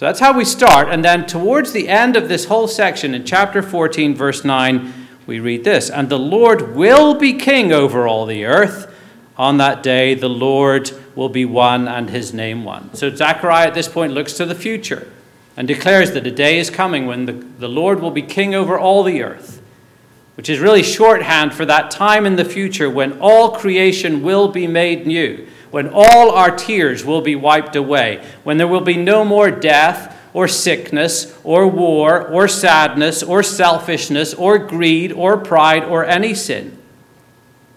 So 0.00 0.06
that's 0.06 0.20
how 0.20 0.32
we 0.32 0.46
start. 0.46 0.88
And 0.88 1.04
then 1.04 1.26
towards 1.26 1.72
the 1.72 1.86
end 1.86 2.16
of 2.16 2.26
this 2.26 2.46
whole 2.46 2.68
section, 2.68 3.14
in 3.14 3.26
chapter 3.26 3.60
14, 3.60 4.14
verse 4.14 4.46
9, 4.46 4.94
we 5.26 5.40
read 5.40 5.62
this 5.62 5.90
And 5.90 6.08
the 6.08 6.18
Lord 6.18 6.74
will 6.74 7.12
be 7.12 7.34
king 7.34 7.70
over 7.70 8.08
all 8.08 8.24
the 8.24 8.46
earth. 8.46 8.90
On 9.36 9.58
that 9.58 9.82
day, 9.82 10.14
the 10.14 10.26
Lord 10.26 10.90
will 11.14 11.28
be 11.28 11.44
one 11.44 11.86
and 11.86 12.08
his 12.08 12.32
name 12.32 12.64
one. 12.64 12.94
So 12.94 13.14
Zechariah 13.14 13.66
at 13.66 13.74
this 13.74 13.88
point 13.88 14.14
looks 14.14 14.32
to 14.38 14.46
the 14.46 14.54
future 14.54 15.06
and 15.54 15.68
declares 15.68 16.12
that 16.12 16.26
a 16.26 16.30
day 16.30 16.58
is 16.58 16.70
coming 16.70 17.04
when 17.04 17.26
the, 17.26 17.32
the 17.32 17.68
Lord 17.68 18.00
will 18.00 18.10
be 18.10 18.22
king 18.22 18.54
over 18.54 18.78
all 18.78 19.02
the 19.02 19.22
earth, 19.22 19.60
which 20.34 20.48
is 20.48 20.60
really 20.60 20.82
shorthand 20.82 21.52
for 21.52 21.66
that 21.66 21.90
time 21.90 22.24
in 22.24 22.36
the 22.36 22.44
future 22.46 22.88
when 22.88 23.18
all 23.20 23.50
creation 23.50 24.22
will 24.22 24.48
be 24.48 24.66
made 24.66 25.06
new 25.06 25.46
when 25.70 25.88
all 25.92 26.30
our 26.30 26.50
tears 26.50 27.04
will 27.04 27.20
be 27.20 27.36
wiped 27.36 27.76
away, 27.76 28.24
when 28.42 28.56
there 28.56 28.68
will 28.68 28.80
be 28.80 28.96
no 28.96 29.24
more 29.24 29.50
death 29.50 30.16
or 30.32 30.48
sickness 30.48 31.36
or 31.44 31.66
war 31.66 32.26
or 32.28 32.48
sadness 32.48 33.22
or 33.22 33.42
selfishness 33.42 34.34
or 34.34 34.58
greed 34.58 35.12
or 35.12 35.36
pride 35.36 35.84
or 35.84 36.04
any 36.04 36.34
sin. 36.34 36.76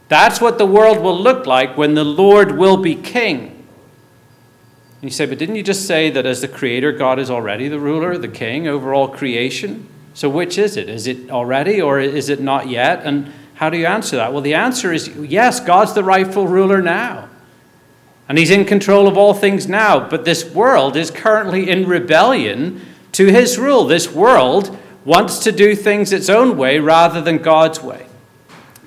That's 0.07 0.39
what 0.39 0.57
the 0.57 0.65
world 0.65 0.99
will 0.99 1.19
look 1.19 1.47
like 1.47 1.77
when 1.77 1.95
the 1.95 2.03
Lord 2.03 2.57
will 2.57 2.77
be 2.77 2.95
king. 2.95 3.47
And 5.01 5.09
you 5.09 5.09
say, 5.09 5.25
but 5.25 5.37
didn't 5.37 5.55
you 5.55 5.63
just 5.63 5.87
say 5.87 6.09
that 6.11 6.25
as 6.25 6.41
the 6.41 6.47
creator, 6.47 6.91
God 6.91 7.19
is 7.19 7.29
already 7.29 7.67
the 7.67 7.79
ruler, 7.79 8.17
the 8.17 8.27
king 8.27 8.67
over 8.67 8.93
all 8.93 9.07
creation? 9.07 9.89
So 10.13 10.29
which 10.29 10.57
is 10.57 10.77
it? 10.77 10.87
Is 10.87 11.07
it 11.07 11.31
already 11.31 11.81
or 11.81 11.99
is 11.99 12.29
it 12.29 12.39
not 12.39 12.69
yet? 12.69 13.01
And 13.03 13.33
how 13.55 13.69
do 13.69 13.77
you 13.77 13.85
answer 13.85 14.15
that? 14.17 14.31
Well, 14.31 14.41
the 14.41 14.53
answer 14.53 14.93
is 14.93 15.09
yes, 15.09 15.59
God's 15.59 15.93
the 15.93 16.03
rightful 16.03 16.47
ruler 16.47 16.81
now. 16.81 17.29
And 18.33 18.39
he's 18.39 18.49
in 18.49 18.65
control 18.65 19.07
of 19.07 19.15
all 19.15 19.35
things 19.35 19.67
now. 19.67 20.09
But 20.09 20.25
this 20.25 20.43
world 20.43 20.97
is 20.97 21.11
currently 21.11 21.69
in 21.69 21.87
rebellion 21.87 22.81
to 23.11 23.27
his 23.27 23.59
rule. 23.59 23.85
This 23.85 24.11
world 24.11 24.75
wants 25.05 25.37
to 25.43 25.51
do 25.51 25.75
things 25.75 26.11
its 26.11 26.29
own 26.29 26.57
way 26.57 26.79
rather 26.79 27.21
than 27.21 27.37
God's 27.37 27.83
way. 27.83 28.07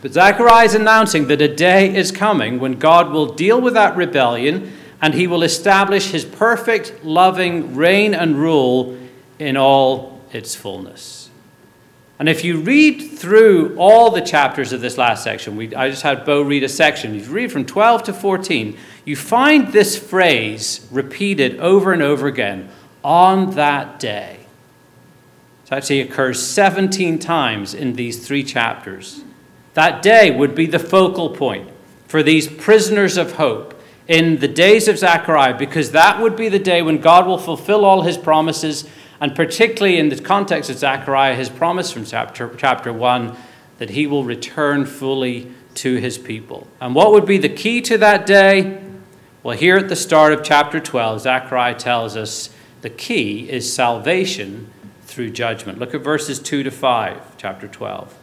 But 0.02 0.14
Zechariah 0.14 0.64
is 0.64 0.74
announcing 0.74 1.28
that 1.28 1.40
a 1.40 1.54
day 1.54 1.94
is 1.94 2.10
coming 2.10 2.58
when 2.58 2.80
God 2.80 3.12
will 3.12 3.34
deal 3.34 3.60
with 3.60 3.74
that 3.74 3.96
rebellion 3.96 4.72
and 5.00 5.14
he 5.14 5.28
will 5.28 5.44
establish 5.44 6.10
his 6.10 6.24
perfect, 6.24 7.04
loving 7.04 7.76
reign 7.76 8.14
and 8.14 8.34
rule 8.34 8.98
in 9.38 9.56
all 9.56 10.20
its 10.32 10.56
fullness. 10.56 11.25
And 12.18 12.28
if 12.28 12.44
you 12.44 12.60
read 12.60 13.18
through 13.18 13.76
all 13.76 14.10
the 14.10 14.22
chapters 14.22 14.72
of 14.72 14.80
this 14.80 14.96
last 14.96 15.22
section, 15.22 15.54
we, 15.56 15.74
I 15.74 15.90
just 15.90 16.02
had 16.02 16.24
Bo 16.24 16.40
read 16.40 16.64
a 16.64 16.68
section. 16.68 17.14
If 17.14 17.26
you 17.26 17.32
read 17.32 17.52
from 17.52 17.66
12 17.66 18.04
to 18.04 18.12
14, 18.14 18.76
you 19.04 19.16
find 19.16 19.68
this 19.68 19.98
phrase 19.98 20.86
repeated 20.90 21.60
over 21.60 21.92
and 21.92 22.02
over 22.02 22.26
again 22.26 22.70
on 23.04 23.50
that 23.52 24.00
day. 24.00 24.38
It 25.66 25.72
actually 25.72 26.00
occurs 26.00 26.44
17 26.44 27.18
times 27.18 27.74
in 27.74 27.94
these 27.94 28.26
three 28.26 28.44
chapters. 28.44 29.22
That 29.74 30.00
day 30.00 30.30
would 30.30 30.54
be 30.54 30.66
the 30.66 30.78
focal 30.78 31.30
point 31.30 31.68
for 32.06 32.22
these 32.22 32.48
prisoners 32.48 33.18
of 33.18 33.32
hope 33.32 33.78
in 34.08 34.38
the 34.38 34.48
days 34.48 34.88
of 34.88 34.98
Zechariah, 34.98 35.58
because 35.58 35.90
that 35.90 36.20
would 36.20 36.36
be 36.36 36.48
the 36.48 36.58
day 36.58 36.80
when 36.80 36.98
God 36.98 37.26
will 37.26 37.38
fulfill 37.38 37.84
all 37.84 38.02
his 38.02 38.16
promises 38.16 38.88
and 39.20 39.34
particularly 39.34 39.98
in 39.98 40.08
the 40.08 40.20
context 40.20 40.70
of 40.70 40.78
Zechariah, 40.78 41.34
his 41.34 41.48
promise 41.48 41.90
from 41.90 42.04
chapter, 42.04 42.54
chapter 42.56 42.92
1 42.92 43.36
that 43.78 43.90
he 43.90 44.06
will 44.06 44.24
return 44.24 44.86
fully 44.86 45.52
to 45.74 45.96
his 45.96 46.18
people. 46.18 46.66
And 46.80 46.94
what 46.94 47.12
would 47.12 47.26
be 47.26 47.38
the 47.38 47.48
key 47.48 47.80
to 47.82 47.98
that 47.98 48.26
day? 48.26 48.82
Well, 49.42 49.56
here 49.56 49.76
at 49.76 49.88
the 49.88 49.96
start 49.96 50.32
of 50.32 50.42
chapter 50.42 50.80
12, 50.80 51.22
Zechariah 51.22 51.74
tells 51.74 52.16
us 52.16 52.50
the 52.82 52.90
key 52.90 53.48
is 53.48 53.72
salvation 53.72 54.70
through 55.02 55.30
judgment. 55.30 55.78
Look 55.78 55.94
at 55.94 56.02
verses 56.02 56.38
2 56.40 56.62
to 56.64 56.70
5, 56.70 57.36
chapter 57.36 57.68
12. 57.68 58.14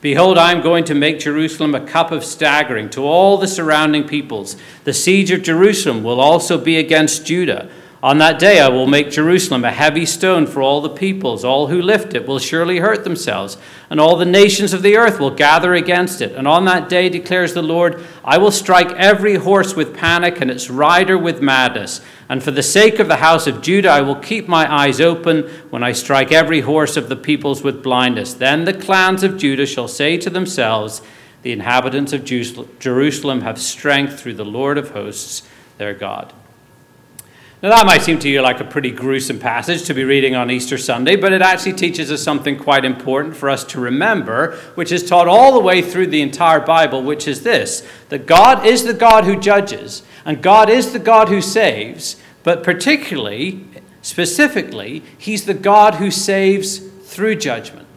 Behold, 0.00 0.38
I 0.38 0.52
am 0.52 0.62
going 0.62 0.84
to 0.84 0.94
make 0.94 1.18
Jerusalem 1.18 1.74
a 1.74 1.84
cup 1.84 2.12
of 2.12 2.24
staggering 2.24 2.88
to 2.90 3.04
all 3.04 3.36
the 3.36 3.48
surrounding 3.48 4.06
peoples. 4.06 4.56
The 4.84 4.94
siege 4.94 5.32
of 5.32 5.42
Jerusalem 5.42 6.04
will 6.04 6.20
also 6.20 6.56
be 6.56 6.76
against 6.76 7.26
Judah 7.26 7.68
on 8.00 8.18
that 8.18 8.38
day 8.38 8.60
I 8.60 8.68
will 8.68 8.86
make 8.86 9.10
Jerusalem 9.10 9.64
a 9.64 9.72
heavy 9.72 10.06
stone 10.06 10.46
for 10.46 10.62
all 10.62 10.80
the 10.80 10.88
peoples. 10.88 11.44
All 11.44 11.66
who 11.66 11.82
lift 11.82 12.14
it 12.14 12.28
will 12.28 12.38
surely 12.38 12.78
hurt 12.78 13.02
themselves, 13.02 13.56
and 13.90 13.98
all 13.98 14.14
the 14.14 14.24
nations 14.24 14.72
of 14.72 14.82
the 14.82 14.96
earth 14.96 15.18
will 15.18 15.32
gather 15.32 15.74
against 15.74 16.20
it. 16.20 16.32
And 16.36 16.46
on 16.46 16.64
that 16.66 16.88
day, 16.88 17.08
declares 17.08 17.54
the 17.54 17.62
Lord, 17.62 18.00
I 18.24 18.38
will 18.38 18.52
strike 18.52 18.92
every 18.92 19.34
horse 19.34 19.74
with 19.74 19.96
panic 19.96 20.40
and 20.40 20.48
its 20.48 20.70
rider 20.70 21.18
with 21.18 21.42
madness. 21.42 22.00
And 22.28 22.40
for 22.40 22.52
the 22.52 22.62
sake 22.62 23.00
of 23.00 23.08
the 23.08 23.16
house 23.16 23.48
of 23.48 23.62
Judah, 23.62 23.88
I 23.88 24.02
will 24.02 24.14
keep 24.14 24.46
my 24.46 24.72
eyes 24.72 25.00
open 25.00 25.48
when 25.70 25.82
I 25.82 25.90
strike 25.90 26.30
every 26.30 26.60
horse 26.60 26.96
of 26.96 27.08
the 27.08 27.16
peoples 27.16 27.64
with 27.64 27.82
blindness. 27.82 28.32
Then 28.32 28.64
the 28.64 28.74
clans 28.74 29.24
of 29.24 29.38
Judah 29.38 29.66
shall 29.66 29.88
say 29.88 30.18
to 30.18 30.30
themselves, 30.30 31.02
The 31.42 31.52
inhabitants 31.52 32.12
of 32.12 32.24
Jerusalem 32.24 33.40
have 33.40 33.60
strength 33.60 34.20
through 34.20 34.34
the 34.34 34.44
Lord 34.44 34.78
of 34.78 34.90
hosts, 34.90 35.42
their 35.78 35.94
God. 35.94 36.32
Now, 37.60 37.70
that 37.70 37.86
might 37.86 38.02
seem 38.02 38.20
to 38.20 38.28
you 38.28 38.40
like 38.40 38.60
a 38.60 38.64
pretty 38.64 38.92
gruesome 38.92 39.40
passage 39.40 39.82
to 39.84 39.94
be 39.94 40.04
reading 40.04 40.36
on 40.36 40.48
Easter 40.48 40.78
Sunday, 40.78 41.16
but 41.16 41.32
it 41.32 41.42
actually 41.42 41.72
teaches 41.72 42.12
us 42.12 42.22
something 42.22 42.56
quite 42.56 42.84
important 42.84 43.36
for 43.36 43.50
us 43.50 43.64
to 43.64 43.80
remember, 43.80 44.56
which 44.76 44.92
is 44.92 45.08
taught 45.08 45.26
all 45.26 45.52
the 45.52 45.58
way 45.58 45.82
through 45.82 46.06
the 46.06 46.22
entire 46.22 46.60
Bible, 46.60 47.02
which 47.02 47.26
is 47.26 47.42
this 47.42 47.84
that 48.10 48.26
God 48.26 48.64
is 48.64 48.84
the 48.84 48.94
God 48.94 49.24
who 49.24 49.34
judges, 49.34 50.04
and 50.24 50.40
God 50.40 50.70
is 50.70 50.92
the 50.92 51.00
God 51.00 51.30
who 51.30 51.40
saves, 51.40 52.14
but 52.44 52.62
particularly, 52.62 53.64
specifically, 54.02 55.02
He's 55.18 55.44
the 55.44 55.54
God 55.54 55.96
who 55.96 56.12
saves 56.12 56.78
through 56.78 57.34
judgment. 57.36 57.88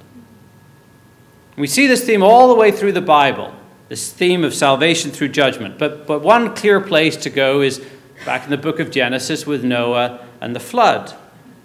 We 1.55 1.67
see 1.67 1.85
this 1.85 2.03
theme 2.03 2.23
all 2.23 2.47
the 2.47 2.55
way 2.55 2.71
through 2.71 2.93
the 2.93 3.01
Bible, 3.01 3.53
this 3.89 4.11
theme 4.11 4.43
of 4.43 4.55
salvation 4.55 5.11
through 5.11 5.27
judgment. 5.27 5.77
But, 5.77 6.07
but 6.07 6.23
one 6.23 6.55
clear 6.55 6.81
place 6.81 7.15
to 7.17 7.29
go 7.29 7.61
is 7.61 7.85
back 8.25 8.43
in 8.43 8.49
the 8.49 8.57
book 8.57 8.79
of 8.79 8.91
Genesis 8.91 9.45
with 9.45 9.63
Noah 9.63 10.25
and 10.39 10.55
the 10.55 10.59
flood. 10.59 11.13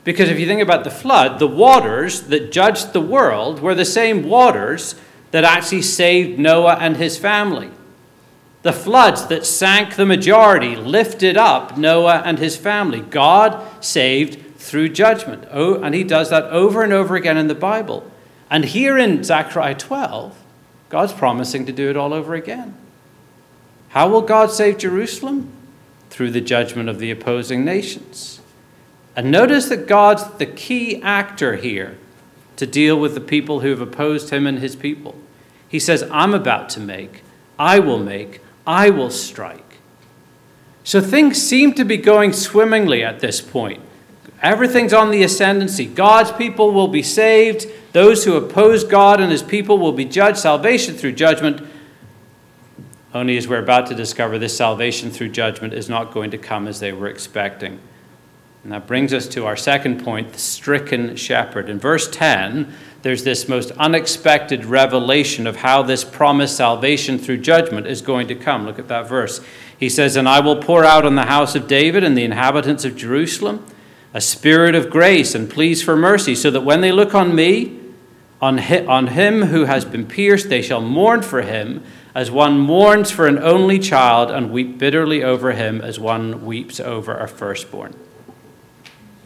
Because 0.05 0.29
if 0.29 0.39
you 0.39 0.47
think 0.47 0.63
about 0.63 0.85
the 0.85 0.91
flood, 0.91 1.39
the 1.39 1.49
waters 1.49 2.23
that 2.23 2.53
judged 2.53 2.93
the 2.93 3.01
world 3.01 3.61
were 3.61 3.75
the 3.75 3.85
same 3.85 4.29
waters 4.29 4.95
that 5.33 5.45
actually 5.45 5.83
saved 5.83 6.39
Noah 6.39 6.77
and 6.81 6.97
his 6.97 7.19
family. 7.19 7.71
The 8.63 8.73
floods 8.73 9.27
that 9.27 9.45
sank 9.45 9.97
the 9.97 10.07
majority 10.07 10.77
lifted 10.77 11.37
up 11.37 11.77
Noah 11.77 12.23
and 12.25 12.39
his 12.39 12.57
family. 12.57 13.01
God 13.01 13.65
saved 13.85 14.57
through 14.59 14.91
judgment. 14.91 15.47
Oh, 15.51 15.81
and 15.83 15.95
he 15.95 16.05
does 16.05 16.31
that 16.31 16.45
over 16.45 16.83
and 16.83 16.93
over 16.93 17.17
again 17.17 17.37
in 17.37 17.49
the 17.49 17.55
Bible. 17.55 18.11
And 18.51 18.65
here 18.65 18.97
in 18.97 19.23
Zechariah 19.25 19.75
12, 19.75 20.37
God's 20.89 21.13
promising 21.13 21.67
to 21.67 21.73
do 21.73 21.91
it 21.91 21.97
all 21.97 22.15
over 22.15 22.35
again. 22.35 22.77
How 23.89 24.09
will 24.09 24.23
God 24.23 24.51
save 24.51 24.79
Jerusalem? 24.79 25.51
Through 26.17 26.31
the 26.31 26.41
judgment 26.41 26.89
of 26.89 26.99
the 26.99 27.11
opposing 27.11 27.63
nations. 27.63 28.41
And 29.15 29.31
notice 29.31 29.69
that 29.69 29.87
God's 29.87 30.25
the 30.39 30.47
key 30.47 31.03
actor 31.03 31.57
here 31.57 31.99
to 32.57 32.67
deal 32.67 32.99
with 32.99 33.13
the 33.13 33.21
people 33.21 33.61
who 33.61 33.69
have 33.69 33.83
opposed 33.83 34.31
him 34.31 34.47
and 34.47 34.59
his 34.59 34.75
people. 34.77 35.15
He 35.69 35.79
says, 35.79 36.09
I'm 36.11 36.33
about 36.33 36.71
to 36.71 36.81
make, 36.81 37.23
I 37.59 37.81
will 37.81 37.99
make, 37.99 38.41
I 38.67 38.89
will 38.89 39.11
strike. 39.11 39.77
So 40.85 41.03
things 41.03 41.43
seem 41.43 41.75
to 41.75 41.85
be 41.85 41.99
going 41.99 42.33
swimmingly 42.33 43.05
at 43.05 43.21
this 43.21 43.43
point. 43.43 43.83
Everything's 44.41 44.95
on 44.95 45.11
the 45.11 45.23
ascendancy. 45.23 45.85
God's 45.85 46.33
people 46.33 46.73
will 46.73 46.89
be 46.89 47.03
saved. 47.03 47.67
Those 47.93 48.25
who 48.25 48.37
oppose 48.37 48.85
God 48.85 49.21
and 49.21 49.31
his 49.31 49.43
people 49.43 49.77
will 49.77 49.93
be 49.93 50.07
judged. 50.07 50.39
Salvation 50.39 50.95
through 50.95 51.13
judgment 51.13 51.61
only 53.17 53.37
as 53.37 53.49
we're 53.49 53.59
about 53.59 53.87
to 53.87 53.95
discover, 53.95 54.39
this 54.39 54.57
salvation 54.57 55.11
through 55.11 55.31
judgment 55.31 55.75
is 55.75 55.89
not 55.89 56.13
going 56.13 56.31
to 56.31 56.39
come 56.39 56.69
as 56.69 56.81
they 56.81 56.93
were 56.93 57.09
expecting. 57.09 57.81
And 58.63 58.73
that 58.73 58.87
brings 58.87 59.13
us 59.13 59.29
to 59.29 59.47
our 59.47 59.57
second 59.57 60.03
point 60.05 60.33
the 60.33 60.39
stricken 60.39 61.17
shepherd. 61.17 61.69
In 61.69 61.79
verse 61.79 62.09
10, 62.09 62.73
there's 63.03 63.23
this 63.23 63.49
most 63.49 63.71
unexpected 63.73 64.65
revelation 64.65 65.47
of 65.47 65.57
how 65.57 65.83
this 65.83 66.05
promised 66.05 66.57
salvation 66.57 67.19
through 67.19 67.39
judgment 67.39 67.87
is 67.87 68.03
going 68.03 68.27
to 68.29 68.35
come. 68.35 68.67
Look 68.67 68.79
at 68.79 68.89
that 68.89 69.09
verse. 69.09 69.41
He 69.79 69.89
says, 69.89 70.17
And 70.17 70.29
I 70.29 70.41
will 70.41 70.57
pour 70.57 70.85
out 70.85 71.07
on 71.07 71.15
the 71.15 71.27
house 71.27 71.55
of 71.55 71.69
David 71.69 72.03
and 72.03 72.17
the 72.17 72.25
inhabitants 72.25 72.85
of 72.85 72.97
Jerusalem 72.97 73.65
a 74.17 74.21
spirit 74.21 74.75
of 74.75 74.89
grace 74.89 75.35
and 75.35 75.51
pleas 75.51 75.83
for 75.83 75.95
mercy, 75.95 76.35
so 76.35 76.51
that 76.51 76.63
when 76.63 76.81
they 76.81 76.91
look 76.91 77.15
on 77.15 77.35
me, 77.35 77.79
on 78.41 78.59
him 78.59 79.43
who 79.43 79.65
has 79.65 79.85
been 79.85 80.07
pierced, 80.07 80.49
they 80.49 80.63
shall 80.63 80.81
mourn 80.81 81.23
for 81.23 81.43
him 81.43 81.83
as 82.15 82.31
one 82.31 82.59
mourns 82.59 83.11
for 83.11 83.27
an 83.27 83.39
only 83.39 83.79
child 83.79 84.31
and 84.31 84.51
weep 84.51 84.79
bitterly 84.79 85.23
over 85.23 85.53
him 85.53 85.81
as 85.81 86.01
one 86.01 86.45
weeps 86.47 86.81
over 86.81 87.15
a 87.15 87.29
firstborn. 87.29 87.95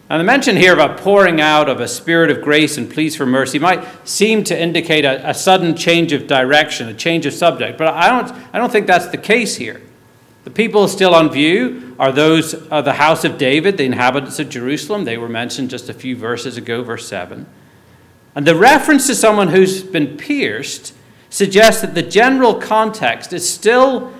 And 0.08 0.18
the 0.18 0.24
mention 0.24 0.56
here 0.56 0.72
about 0.72 0.98
pouring 0.98 1.40
out 1.40 1.68
of 1.68 1.78
a 1.78 1.86
spirit 1.86 2.32
of 2.32 2.42
grace 2.42 2.76
and 2.76 2.90
pleas 2.90 3.14
for 3.14 3.24
mercy 3.24 3.60
might 3.60 3.86
seem 4.08 4.42
to 4.42 4.60
indicate 4.60 5.04
a, 5.04 5.30
a, 5.30 5.32
sudden 5.32 5.76
change 5.76 6.12
of 6.12 6.26
direction, 6.26 6.88
a 6.88 6.94
change 6.94 7.26
of 7.26 7.32
subject, 7.32 7.78
but 7.78 7.86
I 7.86 8.08
don't, 8.08 8.36
I 8.52 8.58
don't 8.58 8.72
think 8.72 8.88
that's 8.88 9.06
the 9.06 9.18
case 9.18 9.54
here. 9.54 9.80
The 10.42 10.50
people 10.50 10.88
still 10.88 11.14
on 11.14 11.30
view 11.30 11.94
are 11.96 12.10
those 12.10 12.54
of 12.54 12.84
the 12.84 12.94
house 12.94 13.24
of 13.24 13.38
David, 13.38 13.76
the 13.76 13.84
inhabitants 13.84 14.40
of 14.40 14.48
Jerusalem. 14.48 15.04
They 15.04 15.16
were 15.16 15.28
mentioned 15.28 15.70
just 15.70 15.88
a 15.88 15.94
few 15.94 16.16
verses 16.16 16.56
ago, 16.56 16.82
verse 16.82 17.06
7. 17.06 17.46
And 18.34 18.46
the 18.46 18.54
reference 18.54 19.06
to 19.08 19.14
someone 19.14 19.48
who's 19.48 19.82
been 19.82 20.16
pierced 20.16 20.94
suggests 21.30 21.80
that 21.82 21.94
the 21.94 22.02
general 22.02 22.54
context 22.54 23.32
is 23.32 23.48
still 23.48 24.12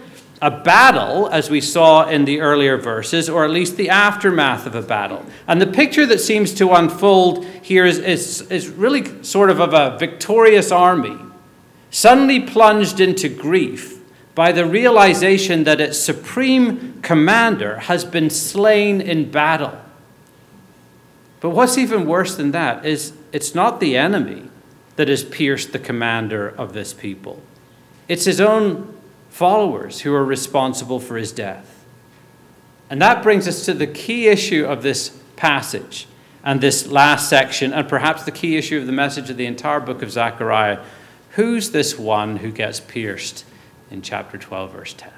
a 0.43 0.51
battle, 0.51 1.29
as 1.29 1.51
we 1.51 1.61
saw 1.61 2.09
in 2.09 2.25
the 2.25 2.41
earlier 2.41 2.79
verses, 2.79 3.29
or 3.29 3.45
at 3.45 3.51
least 3.51 3.77
the 3.77 3.91
aftermath 3.91 4.67
of 4.67 4.75
a 4.75 4.81
battle. 4.81 5.25
And 5.47 5.61
the 5.61 5.67
picture 5.67 6.07
that 6.07 6.21
seems 6.21 6.55
to 6.55 6.73
unfold 6.73 7.45
here 7.45 7.85
is, 7.85 7.99
is, 7.99 8.43
is 8.51 8.69
really 8.69 9.23
sort 9.23 9.51
of 9.51 9.61
of 9.61 9.75
a 9.75 9.99
victorious 9.99 10.73
army, 10.73 11.17
suddenly 11.91 12.41
plunged 12.41 13.01
into 13.01 13.29
grief 13.29 13.99
by 14.35 14.53
the 14.53 14.65
realization 14.65 15.65
that 15.65 15.81
its 15.81 15.99
supreme 15.99 17.01
commander 17.03 17.77
has 17.81 18.05
been 18.05 18.31
slain 18.31 19.01
in 19.03 19.31
battle. 19.31 19.77
But 21.41 21.51
what's 21.51 21.79
even 21.79 22.07
worse 22.07 22.37
than 22.37 22.53
that 22.53 22.85
is 22.85 23.13
it's 23.33 23.55
not 23.55 23.81
the 23.81 23.97
enemy 23.97 24.49
that 24.97 25.09
has 25.09 25.25
pierced 25.25 25.73
the 25.73 25.79
commander 25.79 26.49
of 26.49 26.73
this 26.73 26.93
people, 26.93 27.43
it's 28.09 28.25
his 28.25 28.41
own 28.41 28.97
followers 29.31 30.01
who 30.01 30.15
are 30.15 30.25
responsible 30.25 31.01
for 31.01 31.17
his 31.17 31.33
death. 31.33 31.85
And 32.91 33.01
that 33.01 33.23
brings 33.23 33.47
us 33.47 33.65
to 33.67 33.73
the 33.73 33.87
key 33.87 34.29
issue 34.29 34.67
of 34.67 34.83
this 34.83 35.17
passage 35.37 36.09
and 36.43 36.61
this 36.61 36.87
last 36.87 37.29
section, 37.29 37.73
and 37.73 37.89
perhaps 37.89 38.25
the 38.25 38.31
key 38.31 38.57
issue 38.57 38.79
of 38.79 38.87
the 38.87 38.93
message 38.93 39.31
of 39.31 39.37
the 39.37 39.47
entire 39.47 39.81
book 39.81 40.03
of 40.03 40.11
Zechariah. 40.11 40.81
Who's 41.33 41.71
this 41.71 41.99
one 41.99 42.39
who 42.39 42.51
gets 42.51 42.81
pierced 42.81 43.45
in 43.91 44.03
chapter 44.03 44.37
12, 44.39 44.73
verse 44.73 44.95
10? 44.95 45.11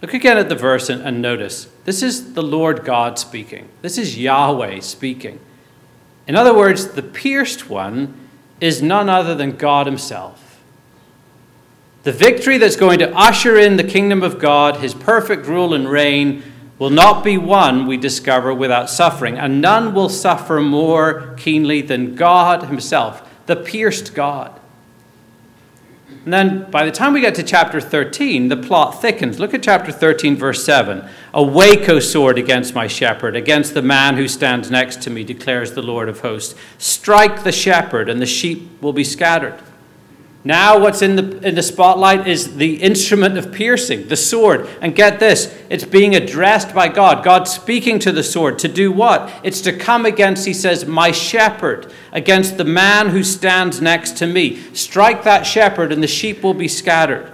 Look 0.00 0.14
again 0.14 0.38
at 0.38 0.48
the 0.48 0.54
verse 0.54 0.88
and, 0.88 1.02
and 1.02 1.20
notice 1.20 1.68
this 1.84 2.02
is 2.02 2.34
the 2.34 2.42
Lord 2.42 2.84
God 2.84 3.18
speaking. 3.18 3.68
This 3.82 3.98
is 3.98 4.18
Yahweh 4.18 4.80
speaking. 4.80 5.40
In 6.26 6.36
other 6.36 6.54
words, 6.54 6.88
the 6.88 7.02
pierced 7.02 7.68
one 7.68 8.14
is 8.60 8.82
none 8.82 9.08
other 9.08 9.34
than 9.34 9.56
God 9.56 9.86
Himself. 9.86 10.60
The 12.04 12.12
victory 12.12 12.58
that's 12.58 12.76
going 12.76 13.00
to 13.00 13.14
usher 13.16 13.58
in 13.58 13.76
the 13.76 13.84
kingdom 13.84 14.22
of 14.22 14.38
God, 14.38 14.76
His 14.76 14.94
perfect 14.94 15.46
rule 15.46 15.74
and 15.74 15.88
reign, 15.88 16.42
will 16.78 16.90
not 16.90 17.24
be 17.24 17.36
won, 17.36 17.86
we 17.86 17.96
discover, 17.96 18.54
without 18.54 18.88
suffering. 18.88 19.36
And 19.36 19.60
none 19.60 19.94
will 19.94 20.08
suffer 20.08 20.60
more 20.60 21.34
keenly 21.36 21.82
than 21.82 22.14
God 22.14 22.64
Himself, 22.64 23.28
the 23.46 23.56
pierced 23.56 24.14
God. 24.14 24.58
And 26.28 26.32
then 26.34 26.70
by 26.70 26.84
the 26.84 26.92
time 26.92 27.14
we 27.14 27.22
get 27.22 27.34
to 27.36 27.42
chapter 27.42 27.80
13, 27.80 28.48
the 28.48 28.56
plot 28.58 29.00
thickens. 29.00 29.40
Look 29.40 29.54
at 29.54 29.62
chapter 29.62 29.90
13, 29.90 30.36
verse 30.36 30.62
7. 30.62 31.08
Awake, 31.32 31.88
O 31.88 32.00
sword, 32.00 32.36
against 32.36 32.74
my 32.74 32.86
shepherd, 32.86 33.34
against 33.34 33.72
the 33.72 33.80
man 33.80 34.18
who 34.18 34.28
stands 34.28 34.70
next 34.70 35.00
to 35.04 35.10
me, 35.10 35.24
declares 35.24 35.72
the 35.72 35.80
Lord 35.80 36.06
of 36.06 36.20
hosts. 36.20 36.54
Strike 36.76 37.44
the 37.44 37.50
shepherd, 37.50 38.10
and 38.10 38.20
the 38.20 38.26
sheep 38.26 38.82
will 38.82 38.92
be 38.92 39.04
scattered. 39.04 39.58
Now, 40.48 40.78
what's 40.78 41.02
in 41.02 41.16
the, 41.16 41.46
in 41.46 41.56
the 41.56 41.62
spotlight 41.62 42.26
is 42.26 42.56
the 42.56 42.76
instrument 42.76 43.36
of 43.36 43.52
piercing, 43.52 44.08
the 44.08 44.16
sword. 44.16 44.66
And 44.80 44.94
get 44.94 45.20
this 45.20 45.54
it's 45.68 45.84
being 45.84 46.16
addressed 46.16 46.74
by 46.74 46.88
God. 46.88 47.22
God 47.22 47.46
speaking 47.46 47.98
to 47.98 48.12
the 48.12 48.22
sword 48.22 48.58
to 48.60 48.68
do 48.68 48.90
what? 48.90 49.30
It's 49.42 49.60
to 49.60 49.76
come 49.76 50.06
against, 50.06 50.46
he 50.46 50.54
says, 50.54 50.86
my 50.86 51.10
shepherd, 51.10 51.92
against 52.12 52.56
the 52.56 52.64
man 52.64 53.10
who 53.10 53.22
stands 53.22 53.82
next 53.82 54.16
to 54.16 54.26
me. 54.26 54.56
Strike 54.72 55.22
that 55.24 55.42
shepherd, 55.42 55.92
and 55.92 56.02
the 56.02 56.06
sheep 56.06 56.42
will 56.42 56.54
be 56.54 56.66
scattered. 56.66 57.30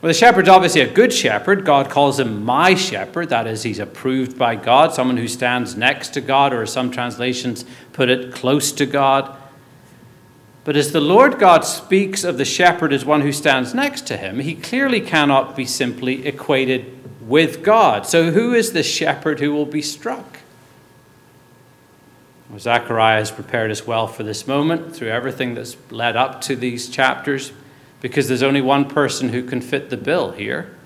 Well, 0.00 0.08
the 0.08 0.14
shepherd's 0.14 0.48
obviously 0.48 0.80
a 0.80 0.92
good 0.92 1.12
shepherd. 1.12 1.64
God 1.64 1.88
calls 1.88 2.18
him 2.18 2.44
my 2.44 2.74
shepherd. 2.74 3.28
That 3.28 3.46
is, 3.46 3.62
he's 3.62 3.78
approved 3.78 4.36
by 4.36 4.56
God, 4.56 4.94
someone 4.94 5.16
who 5.16 5.28
stands 5.28 5.76
next 5.76 6.08
to 6.14 6.20
God, 6.20 6.52
or 6.52 6.62
as 6.62 6.72
some 6.72 6.90
translations 6.90 7.64
put 7.92 8.08
it, 8.08 8.32
close 8.32 8.72
to 8.72 8.84
God. 8.84 9.38
But 10.64 10.76
as 10.76 10.92
the 10.92 11.00
Lord 11.00 11.38
God 11.38 11.64
speaks 11.64 12.22
of 12.22 12.38
the 12.38 12.44
shepherd 12.44 12.92
as 12.92 13.04
one 13.04 13.22
who 13.22 13.32
stands 13.32 13.74
next 13.74 14.06
to 14.06 14.16
him, 14.16 14.38
he 14.38 14.54
clearly 14.54 15.00
cannot 15.00 15.56
be 15.56 15.66
simply 15.66 16.26
equated 16.26 16.98
with 17.28 17.64
God. 17.64 18.06
So, 18.06 18.30
who 18.30 18.52
is 18.52 18.72
the 18.72 18.82
shepherd 18.82 19.40
who 19.40 19.52
will 19.52 19.66
be 19.66 19.82
struck? 19.82 20.38
Well, 22.48 22.60
Zechariah 22.60 23.18
has 23.18 23.30
prepared 23.30 23.70
us 23.70 23.86
well 23.86 24.06
for 24.06 24.22
this 24.22 24.46
moment 24.46 24.94
through 24.94 25.08
everything 25.08 25.54
that's 25.54 25.76
led 25.90 26.16
up 26.16 26.40
to 26.42 26.54
these 26.54 26.88
chapters, 26.88 27.52
because 28.00 28.28
there's 28.28 28.42
only 28.42 28.60
one 28.60 28.88
person 28.88 29.30
who 29.30 29.42
can 29.42 29.60
fit 29.60 29.90
the 29.90 29.96
bill 29.96 30.32
here. 30.32 30.76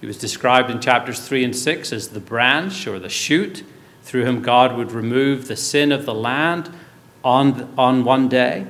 He 0.00 0.06
was 0.06 0.18
described 0.18 0.70
in 0.70 0.80
chapters 0.80 1.20
3 1.20 1.44
and 1.44 1.56
6 1.56 1.92
as 1.92 2.08
the 2.08 2.20
branch 2.20 2.86
or 2.86 2.98
the 2.98 3.08
shoot 3.08 3.64
through 4.02 4.24
whom 4.24 4.42
God 4.42 4.76
would 4.76 4.92
remove 4.92 5.48
the 5.48 5.56
sin 5.56 5.92
of 5.92 6.06
the 6.06 6.14
land 6.14 6.70
on, 7.24 7.72
on 7.76 8.04
one 8.04 8.28
day 8.28 8.66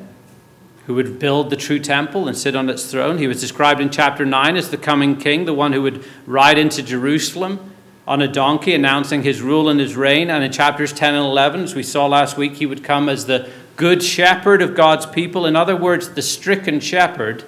who 0.86 0.94
would 0.94 1.18
build 1.18 1.50
the 1.50 1.56
true 1.56 1.80
temple 1.80 2.28
and 2.28 2.36
sit 2.36 2.54
on 2.54 2.70
its 2.70 2.90
throne. 2.90 3.18
He 3.18 3.26
was 3.26 3.40
described 3.40 3.80
in 3.80 3.90
chapter 3.90 4.24
9 4.24 4.56
as 4.56 4.70
the 4.70 4.76
coming 4.76 5.16
king, 5.16 5.44
the 5.44 5.54
one 5.54 5.72
who 5.72 5.82
would 5.82 6.04
ride 6.26 6.58
into 6.58 6.82
Jerusalem 6.82 7.72
on 8.06 8.22
a 8.22 8.28
donkey, 8.28 8.72
announcing 8.72 9.24
his 9.24 9.42
rule 9.42 9.68
and 9.68 9.80
his 9.80 9.96
reign. 9.96 10.30
And 10.30 10.44
in 10.44 10.52
chapters 10.52 10.92
10 10.92 11.14
and 11.14 11.24
11, 11.24 11.62
as 11.62 11.74
we 11.74 11.82
saw 11.82 12.06
last 12.06 12.36
week, 12.36 12.54
he 12.54 12.66
would 12.66 12.84
come 12.84 13.08
as 13.08 13.26
the 13.26 13.50
good 13.74 14.02
shepherd 14.02 14.62
of 14.62 14.74
God's 14.74 15.06
people. 15.06 15.44
In 15.44 15.56
other 15.56 15.76
words, 15.76 16.10
the 16.10 16.22
stricken 16.22 16.78
shepherd 16.78 17.44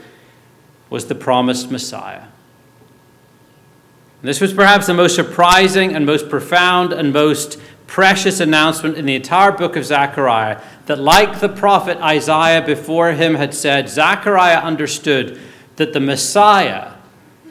was 0.90 1.06
the 1.06 1.14
promised 1.14 1.70
Messiah. 1.70 2.27
This 4.20 4.40
was 4.40 4.52
perhaps 4.52 4.86
the 4.86 4.94
most 4.94 5.14
surprising 5.14 5.94
and 5.94 6.04
most 6.04 6.28
profound 6.28 6.92
and 6.92 7.12
most 7.12 7.60
precious 7.86 8.40
announcement 8.40 8.96
in 8.96 9.06
the 9.06 9.14
entire 9.14 9.52
book 9.52 9.76
of 9.76 9.84
Zechariah 9.84 10.60
that, 10.86 10.98
like 10.98 11.40
the 11.40 11.48
prophet 11.48 11.98
Isaiah 11.98 12.64
before 12.64 13.12
him 13.12 13.34
had 13.36 13.54
said, 13.54 13.88
Zechariah 13.88 14.58
understood 14.58 15.40
that 15.76 15.92
the 15.92 16.00
Messiah, 16.00 16.92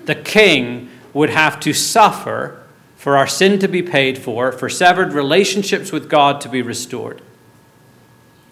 the 0.06 0.16
king, 0.16 0.90
would 1.14 1.30
have 1.30 1.60
to 1.62 1.74
suffer 1.74 2.62
for 2.98 3.16
our 3.16 3.28
sin 3.28 3.60
to 3.60 3.68
be 3.68 3.82
paid 3.82 4.18
for, 4.18 4.52
for 4.52 4.70
severed 4.70 5.14
relationships 5.14 5.92
with 5.92 6.10
God 6.10 6.42
to 6.42 6.50
be 6.50 6.62
restored. 6.62 7.22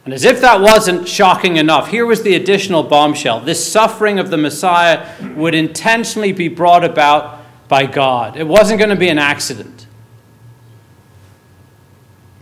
And 0.06 0.14
as 0.14 0.24
if 0.24 0.40
that 0.42 0.62
wasn't 0.62 1.08
shocking 1.08 1.58
enough, 1.58 1.90
here 1.90 2.06
was 2.06 2.22
the 2.22 2.36
additional 2.36 2.84
bombshell. 2.84 3.42
This 3.42 3.72
suffering 3.72 4.20
of 4.20 4.30
the 4.30 4.38
Messiah 4.38 5.10
would 5.36 5.56
intentionally 5.56 6.32
be 6.32 6.48
brought 6.48 6.84
about 6.84 7.35
by 7.68 7.86
God. 7.86 8.38
It 8.38 8.48
wasn't 8.48 8.80
going 8.80 8.90
to 8.90 8.96
be 8.96 9.10
an 9.10 9.20
accident. 9.20 9.88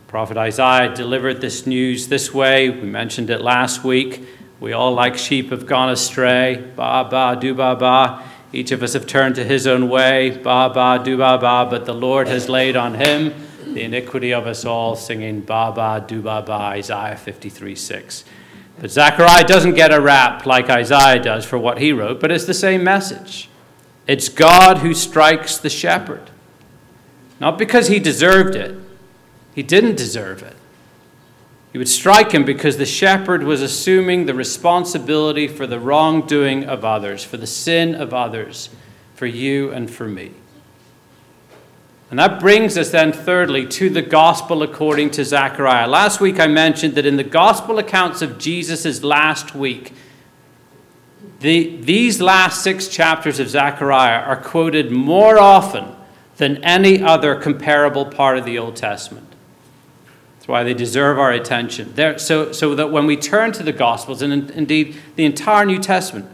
Prophet 0.07 0.37
Isaiah 0.37 0.93
delivered 0.93 1.41
this 1.41 1.65
news 1.65 2.07
this 2.07 2.33
way. 2.33 2.69
We 2.69 2.87
mentioned 2.87 3.29
it 3.29 3.41
last 3.41 3.83
week. 3.83 4.23
We 4.59 4.71
all, 4.71 4.93
like 4.93 5.17
sheep, 5.17 5.49
have 5.49 5.65
gone 5.65 5.89
astray. 5.89 6.55
Ba, 6.75 7.07
ba, 7.09 7.37
do, 7.39 7.53
ba, 7.53 7.75
ba. 7.75 8.23
Each 8.51 8.71
of 8.71 8.83
us 8.83 8.93
have 8.93 9.07
turned 9.07 9.35
to 9.35 9.43
his 9.43 9.65
own 9.65 9.89
way. 9.89 10.29
Ba, 10.29 10.69
ba, 10.73 11.01
do, 11.03 11.17
ba, 11.17 11.37
ba. 11.39 11.67
But 11.69 11.85
the 11.85 11.93
Lord 11.93 12.27
has 12.27 12.47
laid 12.47 12.75
on 12.75 12.93
him 12.93 13.33
the 13.73 13.81
iniquity 13.81 14.33
of 14.33 14.45
us 14.45 14.65
all, 14.65 14.95
singing 14.95 15.41
Ba, 15.41 15.71
ba, 15.75 16.03
do, 16.07 16.21
ba, 16.21 16.43
ba, 16.45 16.53
Isaiah 16.53 17.17
53 17.17 17.75
6. 17.75 18.23
But 18.79 18.91
Zechariah 18.91 19.45
doesn't 19.45 19.73
get 19.73 19.93
a 19.93 19.99
rap 19.99 20.45
like 20.45 20.69
Isaiah 20.69 21.21
does 21.21 21.45
for 21.45 21.57
what 21.57 21.79
he 21.79 21.91
wrote, 21.91 22.19
but 22.19 22.31
it's 22.31 22.45
the 22.45 22.53
same 22.53 22.83
message. 22.83 23.49
It's 24.07 24.29
God 24.29 24.79
who 24.79 24.93
strikes 24.93 25.57
the 25.57 25.69
shepherd. 25.69 26.29
Not 27.39 27.57
because 27.57 27.87
he 27.87 27.99
deserved 27.99 28.55
it, 28.55 28.75
he 29.55 29.63
didn't 29.63 29.95
deserve 29.95 30.43
it. 30.43 30.55
He 31.71 31.77
would 31.77 31.89
strike 31.89 32.31
him 32.33 32.45
because 32.45 32.77
the 32.77 32.85
shepherd 32.85 33.43
was 33.43 33.61
assuming 33.61 34.25
the 34.25 34.35
responsibility 34.35 35.47
for 35.47 35.65
the 35.65 35.79
wrongdoing 35.79 36.65
of 36.65 36.85
others, 36.85 37.23
for 37.23 37.37
the 37.37 37.47
sin 37.47 37.95
of 37.95 38.13
others, 38.13 38.69
for 39.15 39.25
you 39.25 39.71
and 39.71 39.89
for 39.89 40.07
me. 40.07 40.33
And 42.11 42.19
that 42.19 42.39
brings 42.39 42.77
us 42.77 42.91
then, 42.91 43.11
thirdly, 43.11 43.65
to 43.65 43.89
the 43.89 44.03
gospel 44.03 44.61
according 44.61 45.09
to 45.11 45.25
Zechariah. 45.25 45.87
Last 45.87 46.21
week 46.21 46.39
I 46.39 46.45
mentioned 46.45 46.93
that 46.93 47.07
in 47.07 47.17
the 47.17 47.23
gospel 47.23 47.79
accounts 47.79 48.21
of 48.21 48.37
Jesus' 48.37 49.01
last 49.01 49.55
week, 49.55 49.93
the, 51.43 51.75
these 51.81 52.21
last 52.21 52.63
six 52.63 52.87
chapters 52.87 53.37
of 53.37 53.49
Zechariah 53.49 54.21
are 54.21 54.37
quoted 54.37 54.93
more 54.93 55.37
often 55.37 55.93
than 56.37 56.63
any 56.63 57.03
other 57.03 57.35
comparable 57.35 58.05
part 58.05 58.37
of 58.37 58.45
the 58.45 58.57
Old 58.57 58.77
Testament. 58.77 59.27
That's 60.35 60.47
why 60.47 60.63
they 60.63 60.73
deserve 60.73 61.19
our 61.19 61.33
attention. 61.33 61.95
So, 62.17 62.53
so 62.53 62.75
that 62.75 62.93
when 62.93 63.05
we 63.05 63.17
turn 63.17 63.51
to 63.53 63.63
the 63.63 63.73
Gospels, 63.73 64.21
and 64.21 64.31
in, 64.31 64.49
indeed 64.51 64.95
the 65.17 65.25
entire 65.25 65.65
New 65.65 65.79
Testament, 65.79 66.29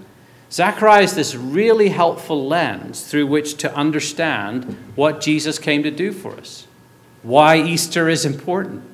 Zechariah 0.52 1.02
is 1.02 1.16
this 1.16 1.34
really 1.34 1.90
helpful 1.90 2.48
lens 2.48 3.02
through 3.02 3.26
which 3.26 3.56
to 3.58 3.76
understand 3.76 4.78
what 4.94 5.22
Jesus 5.22 5.58
came 5.58 5.82
to 5.82 5.92
do 5.92 6.12
for 6.12 6.36
us, 6.36 6.68
why 7.24 7.60
Easter 7.60 8.10
is 8.10 8.26
important. 8.26 8.89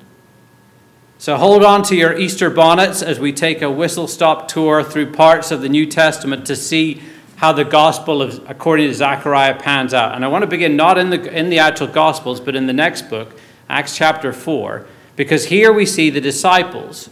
So 1.18 1.36
hold 1.36 1.64
on 1.64 1.82
to 1.84 1.96
your 1.96 2.18
Easter 2.18 2.50
bonnets 2.50 3.00
as 3.02 3.18
we 3.18 3.32
take 3.32 3.62
a 3.62 3.70
whistle 3.70 4.06
stop 4.06 4.48
tour 4.48 4.82
through 4.82 5.12
parts 5.12 5.50
of 5.50 5.62
the 5.62 5.68
New 5.68 5.86
Testament 5.86 6.44
to 6.46 6.54
see 6.54 7.00
how 7.36 7.52
the 7.52 7.64
gospel 7.64 8.20
of 8.20 8.44
according 8.48 8.88
to 8.88 8.94
Zechariah 8.94 9.58
pans 9.58 9.94
out. 9.94 10.14
And 10.14 10.26
I 10.26 10.28
want 10.28 10.42
to 10.42 10.46
begin 10.46 10.76
not 10.76 10.98
in 10.98 11.08
the 11.08 11.32
in 11.32 11.48
the 11.48 11.58
actual 11.58 11.86
gospels, 11.86 12.38
but 12.38 12.54
in 12.54 12.66
the 12.66 12.74
next 12.74 13.08
book, 13.08 13.40
Acts 13.68 13.96
chapter 13.96 14.30
4, 14.32 14.86
because 15.16 15.46
here 15.46 15.72
we 15.72 15.86
see 15.86 16.10
the 16.10 16.20
disciples 16.20 17.08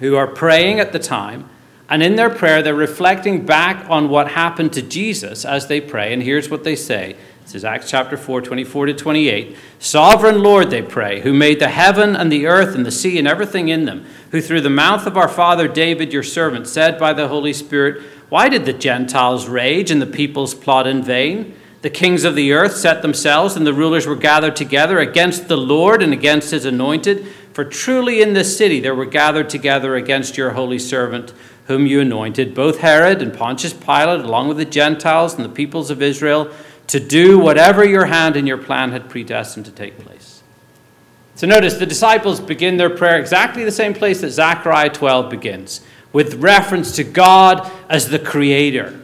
who 0.00 0.16
are 0.16 0.26
praying 0.26 0.80
at 0.80 0.92
the 0.92 0.98
time, 0.98 1.50
and 1.88 2.02
in 2.02 2.16
their 2.16 2.30
prayer 2.30 2.62
they're 2.62 2.74
reflecting 2.74 3.46
back 3.46 3.88
on 3.88 4.08
what 4.08 4.32
happened 4.32 4.72
to 4.74 4.82
Jesus 4.82 5.44
as 5.44 5.66
they 5.66 5.80
pray. 5.80 6.12
And 6.12 6.22
here's 6.22 6.50
what 6.50 6.64
they 6.64 6.76
say. 6.76 7.16
This 7.48 7.54
is 7.54 7.64
Acts 7.64 7.88
chapter 7.88 8.18
4, 8.18 8.42
24 8.42 8.86
to 8.86 8.92
28. 8.92 9.56
Sovereign 9.78 10.42
Lord, 10.42 10.68
they 10.68 10.82
pray, 10.82 11.20
who 11.20 11.32
made 11.32 11.60
the 11.60 11.68
heaven 11.68 12.14
and 12.14 12.30
the 12.30 12.46
earth 12.46 12.74
and 12.74 12.84
the 12.84 12.90
sea 12.90 13.18
and 13.18 13.26
everything 13.26 13.68
in 13.68 13.86
them, 13.86 14.04
who 14.32 14.42
through 14.42 14.60
the 14.60 14.68
mouth 14.68 15.06
of 15.06 15.16
our 15.16 15.28
father 15.28 15.66
David, 15.66 16.12
your 16.12 16.22
servant, 16.22 16.66
said 16.66 16.98
by 16.98 17.14
the 17.14 17.28
Holy 17.28 17.54
Spirit, 17.54 18.02
Why 18.28 18.50
did 18.50 18.66
the 18.66 18.74
Gentiles 18.74 19.48
rage 19.48 19.90
and 19.90 20.02
the 20.02 20.06
peoples 20.06 20.54
plot 20.54 20.86
in 20.86 21.02
vain? 21.02 21.54
The 21.80 21.88
kings 21.88 22.24
of 22.24 22.34
the 22.34 22.52
earth 22.52 22.76
set 22.76 23.00
themselves, 23.00 23.56
and 23.56 23.66
the 23.66 23.72
rulers 23.72 24.06
were 24.06 24.14
gathered 24.14 24.54
together 24.54 24.98
against 24.98 25.48
the 25.48 25.56
Lord 25.56 26.02
and 26.02 26.12
against 26.12 26.50
his 26.50 26.66
anointed. 26.66 27.26
For 27.54 27.64
truly 27.64 28.20
in 28.20 28.34
this 28.34 28.58
city 28.58 28.78
there 28.78 28.94
were 28.94 29.06
gathered 29.06 29.48
together 29.48 29.96
against 29.96 30.36
your 30.36 30.50
holy 30.50 30.78
servant, 30.78 31.32
whom 31.68 31.86
you 31.86 32.00
anointed, 32.00 32.54
both 32.54 32.78
Herod 32.78 33.22
and 33.22 33.32
Pontius 33.32 33.74
Pilate, 33.74 34.24
along 34.24 34.48
with 34.48 34.56
the 34.56 34.64
Gentiles 34.64 35.34
and 35.34 35.44
the 35.44 35.50
peoples 35.50 35.90
of 35.90 36.02
Israel 36.02 36.50
to 36.88 36.98
do 36.98 37.38
whatever 37.38 37.84
your 37.84 38.06
hand 38.06 38.36
and 38.36 38.48
your 38.48 38.56
plan 38.56 38.90
had 38.90 39.10
predestined 39.10 39.66
to 39.66 39.72
take 39.72 39.98
place. 39.98 40.42
So 41.34 41.46
notice 41.46 41.74
the 41.74 41.84
disciples 41.84 42.40
begin 42.40 42.78
their 42.78 42.90
prayer 42.90 43.20
exactly 43.20 43.64
the 43.64 43.70
same 43.70 43.92
place 43.92 44.22
that 44.22 44.30
Zechariah 44.30 44.88
12 44.88 45.30
begins, 45.30 45.82
with 46.10 46.42
reference 46.42 46.96
to 46.96 47.04
God 47.04 47.70
as 47.90 48.08
the 48.08 48.18
creator. 48.18 48.98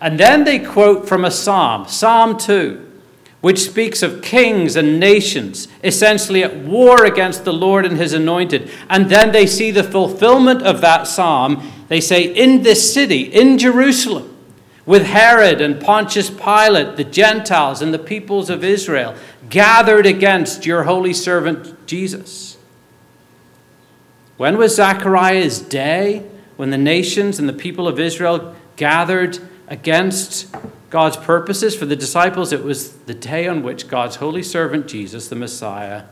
And 0.00 0.18
then 0.18 0.44
they 0.44 0.60
quote 0.60 1.08
from 1.08 1.24
a 1.24 1.32
psalm, 1.32 1.88
Psalm 1.88 2.38
2, 2.38 2.91
which 3.42 3.58
speaks 3.58 4.02
of 4.02 4.22
kings 4.22 4.76
and 4.76 4.98
nations 4.98 5.68
essentially 5.84 6.42
at 6.42 6.56
war 6.56 7.04
against 7.04 7.44
the 7.44 7.52
Lord 7.52 7.84
and 7.84 7.98
his 7.98 8.14
anointed. 8.14 8.70
And 8.88 9.10
then 9.10 9.32
they 9.32 9.46
see 9.46 9.70
the 9.70 9.84
fulfillment 9.84 10.62
of 10.62 10.80
that 10.80 11.06
psalm. 11.06 11.70
They 11.88 12.00
say, 12.00 12.22
In 12.22 12.62
this 12.62 12.94
city, 12.94 13.22
in 13.22 13.58
Jerusalem, 13.58 14.34
with 14.86 15.04
Herod 15.04 15.60
and 15.60 15.80
Pontius 15.80 16.30
Pilate, 16.30 16.96
the 16.96 17.04
Gentiles 17.04 17.82
and 17.82 17.92
the 17.92 17.98
peoples 17.98 18.48
of 18.48 18.64
Israel 18.64 19.14
gathered 19.50 20.06
against 20.06 20.64
your 20.64 20.84
holy 20.84 21.12
servant 21.12 21.86
Jesus. 21.86 22.56
When 24.36 24.56
was 24.56 24.76
Zechariah's 24.76 25.60
day 25.60 26.26
when 26.56 26.70
the 26.70 26.78
nations 26.78 27.38
and 27.38 27.48
the 27.48 27.52
people 27.52 27.88
of 27.88 27.98
Israel 27.98 28.54
gathered 28.76 29.38
against 29.68 30.54
God's 30.92 31.16
purposes? 31.16 31.74
For 31.74 31.86
the 31.86 31.96
disciples, 31.96 32.52
it 32.52 32.62
was 32.62 32.92
the 32.92 33.14
day 33.14 33.48
on 33.48 33.62
which 33.62 33.88
God's 33.88 34.16
holy 34.16 34.42
servant 34.42 34.86
Jesus, 34.86 35.26
the 35.26 35.34
Messiah, 35.34 36.04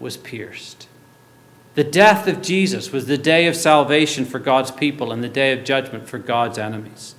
was 0.00 0.16
pierced. 0.16 0.88
The 1.76 1.84
death 1.84 2.26
of 2.26 2.42
Jesus 2.42 2.90
was 2.90 3.06
the 3.06 3.16
day 3.16 3.46
of 3.46 3.54
salvation 3.54 4.24
for 4.24 4.40
God's 4.40 4.72
people 4.72 5.12
and 5.12 5.22
the 5.22 5.28
day 5.28 5.52
of 5.52 5.62
judgment 5.62 6.08
for 6.08 6.18
God's 6.18 6.58
enemies. 6.58 7.14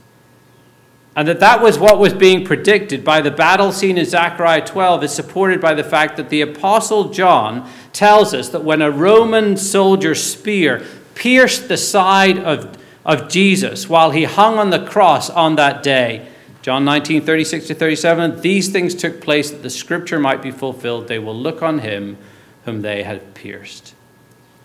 And 1.16 1.26
that 1.30 1.40
that 1.40 1.62
was 1.62 1.80
what 1.80 2.00
was 2.00 2.14
being 2.14 2.44
predicted 2.44 3.06
by 3.06 3.22
the 3.22 3.32
battle 3.32 3.72
scene 3.72 3.98
in 3.98 4.04
Zechariah 4.04 4.66
12 4.66 5.06
is 5.06 5.14
supported 5.14 5.62
by 5.62 5.76
the 5.76 5.86
fact 5.86 6.18
that 6.18 6.30
the 6.30 6.42
Apostle 6.42 7.12
John 7.12 7.70
tells 7.94 8.34
us 8.34 8.50
that 8.50 8.66
when 8.66 8.82
a 8.82 8.92
Roman 8.92 9.56
soldier's 9.56 10.22
spear 10.22 10.86
pierced 11.16 11.70
the 11.70 11.78
side 11.78 12.40
of, 12.40 12.78
of 13.06 13.30
Jesus 13.30 13.88
while 13.88 14.12
he 14.12 14.26
hung 14.26 14.60
on 14.60 14.70
the 14.70 14.86
cross 14.86 15.30
on 15.30 15.56
that 15.56 15.82
day, 15.82 16.28
John 16.62 16.84
19, 16.84 17.22
36 17.22 17.68
to 17.68 17.74
37, 17.74 18.42
these 18.42 18.70
things 18.70 18.94
took 18.94 19.22
place 19.22 19.50
that 19.50 19.64
the 19.64 19.70
scripture 19.70 20.20
might 20.20 20.42
be 20.42 20.52
fulfilled. 20.52 21.08
They 21.08 21.20
will 21.20 21.36
look 21.36 21.64
on 21.64 21.80
him 21.80 22.18
whom 22.66 22.82
they 22.82 23.04
had 23.04 23.34
pierced. 23.34 23.96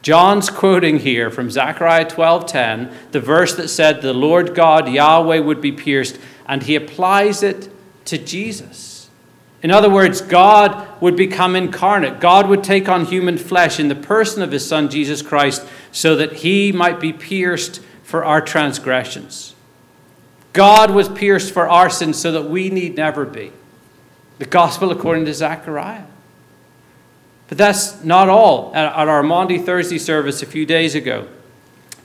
John's 0.03 0.51
quoting 0.51 0.99
here 0.99 1.31
from 1.31 1.51
Zechariah 1.51 2.05
12:10, 2.05 2.93
the 3.13 3.21
verse 3.21 3.55
that 3.55 3.69
said 3.69 4.03
the 4.03 4.13
Lord 4.13 4.55
God 4.55 4.89
Yahweh 4.89 5.39
would 5.39 5.63
be 5.63 5.73
pierced 5.73 6.19
and 6.47 6.63
he 6.63 6.75
applies 6.75 7.43
it 7.43 7.71
to 8.05 8.19
Jesus. 8.19 9.09
In 9.63 9.71
other 9.71 9.89
words, 9.89 10.21
God 10.21 10.87
would 11.01 11.17
become 11.17 11.57
incarnate. 11.57 12.21
God 12.21 12.51
would 12.51 12.63
take 12.63 12.87
on 12.87 13.07
human 13.07 13.39
flesh 13.39 13.81
in 13.81 13.89
the 13.89 13.95
person 13.95 14.43
of 14.43 14.53
his 14.53 14.67
son 14.67 14.91
Jesus 14.91 15.23
Christ 15.23 15.65
so 15.91 16.15
that 16.17 16.35
he 16.35 16.71
might 16.71 17.01
be 17.01 17.15
pierced 17.15 17.81
for 18.03 18.27
our 18.27 18.43
transgressions. 18.43 19.54
God 20.55 20.93
was 20.93 21.09
pierced 21.09 21.53
for 21.53 21.69
our 21.69 21.91
sins 21.91 22.19
so 22.19 22.33
that 22.33 22.45
we 22.49 22.71
need 22.71 22.97
never 22.97 23.27
be. 23.27 23.53
The 24.39 24.47
gospel 24.47 24.91
according 24.91 25.27
to 25.27 25.35
Zechariah. 25.35 26.05
But 27.49 27.59
that's 27.59 28.03
not 28.03 28.29
all. 28.29 28.75
At 28.75 29.09
our 29.09 29.23
Maundy 29.23 29.59
Thursday 29.59 29.99
service 29.99 30.43
a 30.43 30.47
few 30.47 30.65
days 30.65 30.95
ago, 30.95 31.29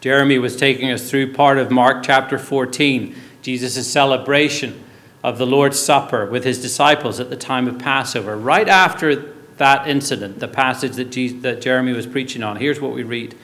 Jeremy 0.02 0.40
was 0.40 0.56
taking 0.56 0.92
us 0.92 1.10
through 1.10 1.34
part 1.34 1.58
of 1.58 1.72
Mark 1.72 2.04
chapter 2.04 2.38
14 2.38 3.16
Jesus' 3.42 3.88
celebration 3.88 4.84
of 5.24 5.38
the 5.38 5.46
Lord's 5.46 5.80
Supper 5.80 6.26
with 6.26 6.44
his 6.44 6.62
disciples 6.62 7.20
at 7.20 7.30
the 7.30 7.38
time 7.38 7.68
of 7.68 7.80
Passover. 7.80 8.36
Right 8.36 8.68
after 8.68 9.34
that 9.58 9.88
incident, 9.88 10.40
the 10.40 10.48
passage 10.48 10.94
that, 10.94 11.12
Jesus, 11.12 11.42
that 11.44 11.62
Jeremy 11.62 11.94
was 11.94 12.08
preaching 12.08 12.44
on, 12.44 12.58
here's 12.58 12.82
what 12.82 12.94
we 12.94 13.04
read 13.04 13.36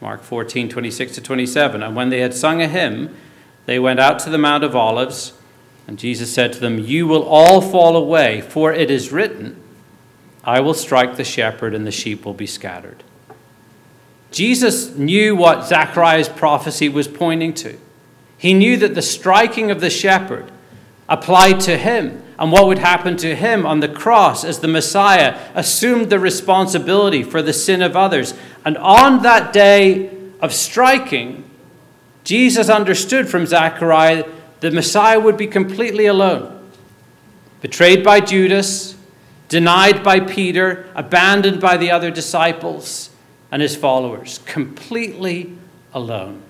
Mark 0.00 0.22
14, 0.22 0.68
26 0.68 1.14
to 1.14 1.20
27. 1.20 1.82
And 1.82 1.96
when 1.96 2.10
they 2.10 2.20
had 2.20 2.34
sung 2.34 2.60
a 2.60 2.68
hymn, 2.68 3.14
they 3.70 3.78
went 3.78 4.00
out 4.00 4.18
to 4.18 4.30
the 4.30 4.36
Mount 4.36 4.64
of 4.64 4.74
Olives, 4.74 5.32
and 5.86 5.96
Jesus 5.96 6.34
said 6.34 6.52
to 6.54 6.58
them, 6.58 6.80
You 6.80 7.06
will 7.06 7.22
all 7.22 7.60
fall 7.60 7.96
away, 7.96 8.40
for 8.40 8.72
it 8.72 8.90
is 8.90 9.12
written, 9.12 9.62
I 10.42 10.58
will 10.58 10.74
strike 10.74 11.14
the 11.14 11.22
shepherd, 11.22 11.72
and 11.72 11.86
the 11.86 11.92
sheep 11.92 12.24
will 12.24 12.34
be 12.34 12.48
scattered. 12.48 13.04
Jesus 14.32 14.96
knew 14.96 15.36
what 15.36 15.68
Zechariah's 15.68 16.28
prophecy 16.28 16.88
was 16.88 17.06
pointing 17.06 17.54
to. 17.54 17.78
He 18.36 18.54
knew 18.54 18.76
that 18.76 18.96
the 18.96 19.02
striking 19.02 19.70
of 19.70 19.80
the 19.80 19.88
shepherd 19.88 20.50
applied 21.08 21.60
to 21.60 21.78
him 21.78 22.24
and 22.40 22.50
what 22.50 22.66
would 22.66 22.78
happen 22.78 23.16
to 23.18 23.36
him 23.36 23.66
on 23.66 23.78
the 23.78 23.88
cross 23.88 24.42
as 24.42 24.58
the 24.58 24.66
Messiah 24.66 25.38
assumed 25.54 26.10
the 26.10 26.18
responsibility 26.18 27.22
for 27.22 27.40
the 27.40 27.52
sin 27.52 27.82
of 27.82 27.94
others. 27.94 28.34
And 28.64 28.76
on 28.78 29.22
that 29.22 29.52
day 29.52 30.10
of 30.40 30.52
striking, 30.52 31.44
Jesus 32.24 32.68
understood 32.68 33.28
from 33.28 33.46
Zechariah 33.46 34.24
the 34.60 34.70
Messiah 34.70 35.18
would 35.18 35.36
be 35.36 35.46
completely 35.46 36.06
alone, 36.06 36.70
betrayed 37.60 38.04
by 38.04 38.20
Judas, 38.20 38.94
denied 39.48 40.04
by 40.04 40.20
Peter, 40.20 40.86
abandoned 40.94 41.60
by 41.60 41.76
the 41.76 41.90
other 41.90 42.10
disciples 42.10 43.10
and 43.50 43.62
his 43.62 43.74
followers, 43.74 44.38
completely 44.44 45.56
alone. 45.92 46.42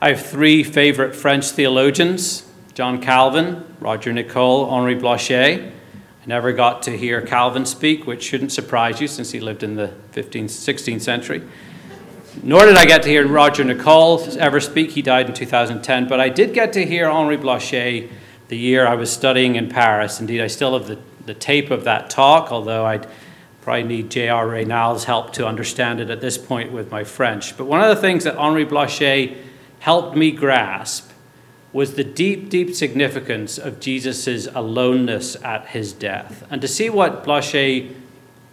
I 0.00 0.10
have 0.10 0.26
three 0.26 0.62
favorite 0.62 1.14
French 1.14 1.46
theologians 1.50 2.46
John 2.74 3.00
Calvin, 3.00 3.64
Roger 3.78 4.12
Nicole, 4.12 4.68
Henri 4.68 4.96
Blocher. 4.96 5.70
I 5.70 6.26
never 6.26 6.52
got 6.52 6.82
to 6.82 6.96
hear 6.96 7.22
Calvin 7.22 7.66
speak, 7.66 8.04
which 8.04 8.22
shouldn't 8.24 8.50
surprise 8.50 9.00
you 9.00 9.06
since 9.06 9.30
he 9.30 9.38
lived 9.38 9.62
in 9.62 9.76
the 9.76 9.92
15th, 10.12 10.46
16th 10.46 11.02
century. 11.02 11.42
Nor 12.42 12.66
did 12.66 12.76
I 12.76 12.84
get 12.84 13.02
to 13.04 13.08
hear 13.08 13.26
Roger 13.26 13.64
Nicole 13.64 14.22
ever 14.38 14.60
speak. 14.60 14.90
He 14.90 15.02
died 15.02 15.28
in 15.28 15.34
2010. 15.34 16.08
But 16.08 16.20
I 16.20 16.28
did 16.28 16.52
get 16.52 16.72
to 16.74 16.84
hear 16.84 17.08
Henri 17.08 17.36
Blocher 17.36 18.08
the 18.48 18.56
year 18.56 18.86
I 18.86 18.94
was 18.94 19.10
studying 19.10 19.56
in 19.56 19.68
Paris. 19.68 20.20
Indeed, 20.20 20.40
I 20.40 20.48
still 20.48 20.76
have 20.78 20.86
the, 20.86 20.98
the 21.26 21.34
tape 21.34 21.70
of 21.70 21.84
that 21.84 22.10
talk, 22.10 22.52
although 22.52 22.84
I'd 22.84 23.06
probably 23.62 23.84
need 23.84 24.10
J.R. 24.10 24.46
Raynal's 24.46 25.04
help 25.04 25.32
to 25.34 25.46
understand 25.46 26.00
it 26.00 26.10
at 26.10 26.20
this 26.20 26.36
point 26.36 26.70
with 26.70 26.90
my 26.90 27.02
French. 27.02 27.56
But 27.56 27.64
one 27.64 27.80
of 27.80 27.88
the 27.88 28.00
things 28.00 28.24
that 28.24 28.36
Henri 28.36 28.66
Blocher 28.66 29.34
helped 29.80 30.16
me 30.16 30.30
grasp 30.30 31.10
was 31.72 31.94
the 31.94 32.04
deep, 32.04 32.50
deep 32.50 32.74
significance 32.74 33.58
of 33.58 33.80
Jesus' 33.80 34.46
aloneness 34.54 35.36
at 35.42 35.68
his 35.68 35.92
death. 35.92 36.46
And 36.50 36.60
to 36.62 36.68
see 36.68 36.90
what 36.90 37.24
Blocher 37.24 37.90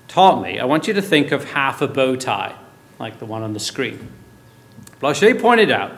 taught 0.07 0.41
me, 0.41 0.59
I 0.59 0.65
want 0.65 0.87
you 0.87 0.93
to 0.93 1.01
think 1.01 1.31
of 1.31 1.51
half 1.51 1.81
a 1.81 1.87
bow 1.87 2.15
tie, 2.15 2.55
like 3.01 3.17
the 3.17 3.25
one 3.25 3.41
on 3.41 3.53
the 3.53 3.59
screen. 3.59 4.07
Blocher 5.01 5.39
pointed 5.39 5.71
out 5.71 5.91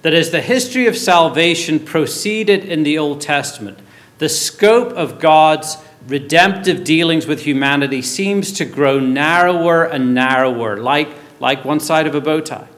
that 0.00 0.14
as 0.14 0.30
the 0.30 0.40
history 0.40 0.86
of 0.86 0.96
salvation 0.96 1.78
proceeded 1.78 2.64
in 2.64 2.82
the 2.84 2.96
Old 2.96 3.20
Testament, 3.20 3.78
the 4.16 4.30
scope 4.30 4.92
of 4.94 5.20
God's 5.20 5.76
redemptive 6.06 6.84
dealings 6.84 7.26
with 7.26 7.42
humanity 7.42 8.00
seems 8.00 8.50
to 8.52 8.64
grow 8.64 8.98
narrower 8.98 9.84
and 9.84 10.14
narrower, 10.14 10.78
like, 10.78 11.10
like 11.38 11.66
one 11.66 11.80
side 11.80 12.06
of 12.06 12.14
a 12.14 12.20
bow 12.20 12.40
tie. 12.40 12.68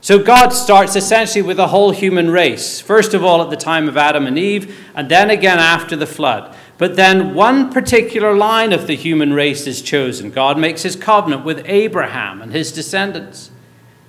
So 0.00 0.18
God 0.18 0.48
starts 0.48 0.96
essentially 0.96 1.40
with 1.40 1.56
the 1.56 1.68
whole 1.68 1.92
human 1.92 2.30
race, 2.30 2.80
first 2.80 3.14
of 3.14 3.24
all 3.24 3.40
at 3.42 3.48
the 3.48 3.56
time 3.56 3.88
of 3.88 3.96
Adam 3.96 4.26
and 4.26 4.36
Eve, 4.36 4.76
and 4.94 5.08
then 5.08 5.30
again 5.30 5.60
after 5.60 5.94
the 5.94 6.06
flood. 6.06 6.54
But 6.76 6.96
then 6.96 7.34
one 7.34 7.72
particular 7.72 8.34
line 8.34 8.72
of 8.72 8.86
the 8.86 8.96
human 8.96 9.32
race 9.32 9.66
is 9.66 9.80
chosen. 9.80 10.30
God 10.30 10.58
makes 10.58 10.82
his 10.82 10.96
covenant 10.96 11.44
with 11.44 11.62
Abraham 11.66 12.42
and 12.42 12.52
his 12.52 12.72
descendants. 12.72 13.50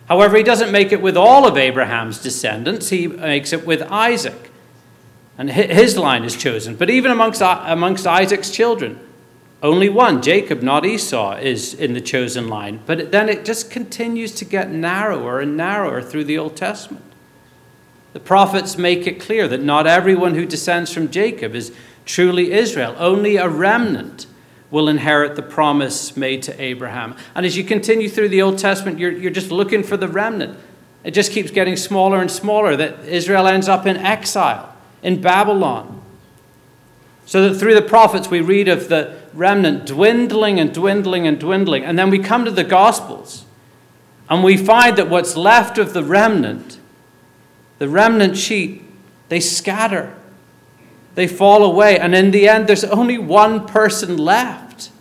However, 0.07 0.37
he 0.37 0.43
doesn't 0.43 0.71
make 0.71 0.91
it 0.91 1.01
with 1.01 1.17
all 1.17 1.47
of 1.47 1.57
Abraham's 1.57 2.21
descendants, 2.21 2.89
he 2.89 3.07
makes 3.07 3.53
it 3.53 3.65
with 3.65 3.81
Isaac. 3.83 4.51
And 5.37 5.49
his 5.51 5.97
line 5.97 6.23
is 6.23 6.35
chosen. 6.35 6.75
But 6.75 6.89
even 6.89 7.11
amongst, 7.11 7.41
uh, 7.41 7.61
amongst 7.65 8.07
Isaac's 8.07 8.49
children, 8.49 8.99
only 9.61 9.89
one, 9.89 10.21
Jacob, 10.21 10.61
not 10.61 10.85
Esau, 10.85 11.37
is 11.37 11.73
in 11.73 11.93
the 11.93 12.01
chosen 12.01 12.47
line. 12.47 12.81
But 12.85 13.11
then 13.11 13.27
it 13.29 13.43
just 13.43 13.69
continues 13.69 14.31
to 14.35 14.45
get 14.45 14.71
narrower 14.71 15.39
and 15.39 15.57
narrower 15.57 16.01
through 16.01 16.25
the 16.25 16.37
Old 16.37 16.55
Testament. 16.55 17.03
The 18.13 18.19
prophets 18.21 18.77
make 18.77 19.07
it 19.07 19.19
clear 19.19 19.47
that 19.49 19.61
not 19.61 19.87
everyone 19.87 20.35
who 20.35 20.45
descends 20.45 20.93
from 20.93 21.11
Jacob 21.11 21.53
is 21.53 21.73
truly 22.05 22.51
Israel. 22.51 22.95
Only 22.97 23.37
a 23.37 23.49
remnant 23.49 24.27
will 24.71 24.89
inherit 24.89 25.35
the 25.35 25.41
promise 25.41 26.17
made 26.17 26.43
to 26.43 26.61
Abraham. 26.61 27.15
And 27.33 27.45
as 27.45 27.55
you 27.55 27.63
continue 27.63 28.09
through 28.09 28.29
the 28.29 28.41
Old 28.41 28.57
Testament, 28.57 28.99
you're, 28.99 29.11
you're 29.11 29.31
just 29.31 29.51
looking 29.51 29.83
for 29.83 29.97
the 29.97 30.07
remnant. 30.07 30.57
It 31.03 31.11
just 31.11 31.31
keeps 31.31 31.51
getting 31.51 31.77
smaller 31.77 32.19
and 32.19 32.31
smaller, 32.31 32.75
that 32.75 33.05
Israel 33.05 33.47
ends 33.47 33.69
up 33.69 33.85
in 33.85 33.95
exile 33.97 34.75
in 35.03 35.21
Babylon. 35.21 36.01
So 37.27 37.47
that 37.47 37.59
through 37.59 37.75
the 37.75 37.81
prophets, 37.81 38.29
we 38.29 38.41
read 38.41 38.67
of 38.67 38.89
the 38.89 39.17
remnant 39.33 39.85
dwindling 39.85 40.59
and 40.59 40.73
dwindling 40.73 41.27
and 41.27 41.39
dwindling. 41.39 41.83
And 41.83 41.97
then 41.97 42.09
we 42.09 42.19
come 42.19 42.45
to 42.45 42.51
the 42.51 42.63
Gospels, 42.63 43.45
and 44.29 44.43
we 44.43 44.57
find 44.57 44.97
that 44.97 45.09
what's 45.09 45.37
left 45.37 45.77
of 45.77 45.93
the 45.93 46.03
remnant, 46.03 46.79
the 47.77 47.87
remnant 47.87 48.35
sheep, 48.35 48.83
they 49.29 49.39
scatter, 49.39 50.15
they 51.15 51.27
fall 51.27 51.63
away. 51.63 51.97
And 51.97 52.13
in 52.13 52.31
the 52.31 52.47
end, 52.47 52.67
there's 52.67 52.83
only 52.83 53.17
one 53.17 53.65
person 53.65 54.17
left 54.17 54.91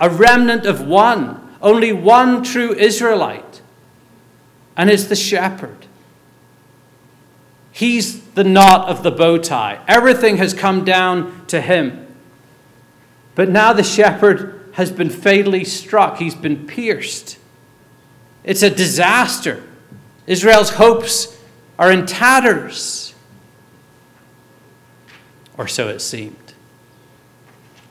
a 0.00 0.08
remnant 0.08 0.64
of 0.64 0.86
one, 0.86 1.56
only 1.60 1.92
one 1.92 2.42
true 2.42 2.72
Israelite. 2.72 3.60
And 4.76 4.88
it's 4.88 5.04
the 5.04 5.16
shepherd. 5.16 5.86
He's 7.70 8.22
the 8.30 8.42
knot 8.44 8.88
of 8.88 9.02
the 9.02 9.10
bow 9.10 9.36
tie. 9.36 9.78
Everything 9.86 10.38
has 10.38 10.54
come 10.54 10.84
down 10.84 11.46
to 11.48 11.60
him. 11.60 12.06
But 13.34 13.50
now 13.50 13.74
the 13.74 13.84
shepherd 13.84 14.70
has 14.72 14.90
been 14.90 15.10
fatally 15.10 15.64
struck, 15.64 16.16
he's 16.16 16.34
been 16.34 16.66
pierced. 16.66 17.38
It's 18.42 18.62
a 18.62 18.70
disaster. 18.70 19.62
Israel's 20.26 20.70
hopes 20.70 21.38
are 21.78 21.92
in 21.92 22.06
tatters. 22.06 23.09
Or 25.60 25.68
so 25.68 25.88
it 25.88 26.00
seemed. 26.00 26.54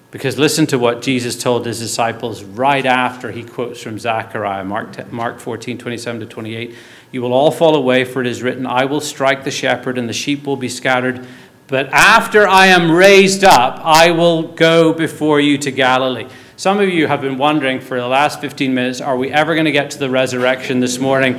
Because 0.09 0.39
listen 0.39 0.65
to 0.67 0.79
what 0.79 1.03
Jesus 1.03 1.39
told 1.39 1.67
his 1.67 1.77
disciples 1.77 2.43
right 2.43 2.83
after 2.83 3.29
he 3.29 3.43
quotes 3.43 3.79
from 3.79 3.99
Zechariah, 3.99 4.63
Mark, 4.63 5.11
Mark 5.11 5.39
14, 5.39 5.77
27 5.77 6.21
to 6.21 6.25
28. 6.25 6.75
You 7.11 7.21
will 7.21 7.31
all 7.31 7.51
fall 7.51 7.75
away, 7.75 8.05
for 8.05 8.21
it 8.21 8.27
is 8.27 8.41
written, 8.41 8.65
I 8.65 8.85
will 8.85 9.01
strike 9.01 9.43
the 9.43 9.51
shepherd, 9.51 9.99
and 9.99 10.09
the 10.09 10.13
sheep 10.13 10.47
will 10.47 10.55
be 10.55 10.67
scattered. 10.67 11.27
But 11.67 11.89
after 11.89 12.47
I 12.47 12.65
am 12.65 12.89
raised 12.89 13.43
up, 13.43 13.79
I 13.83 14.09
will 14.09 14.47
go 14.47 14.91
before 14.91 15.39
you 15.39 15.59
to 15.59 15.69
Galilee. 15.69 16.27
Some 16.57 16.79
of 16.79 16.89
you 16.89 17.05
have 17.05 17.21
been 17.21 17.37
wondering 17.37 17.81
for 17.81 17.99
the 17.99 18.07
last 18.07 18.41
15 18.41 18.73
minutes 18.73 18.99
are 18.99 19.15
we 19.15 19.29
ever 19.29 19.53
going 19.53 19.65
to 19.65 19.71
get 19.71 19.91
to 19.91 19.99
the 19.99 20.09
resurrection 20.09 20.79
this 20.79 20.97
morning? 20.97 21.35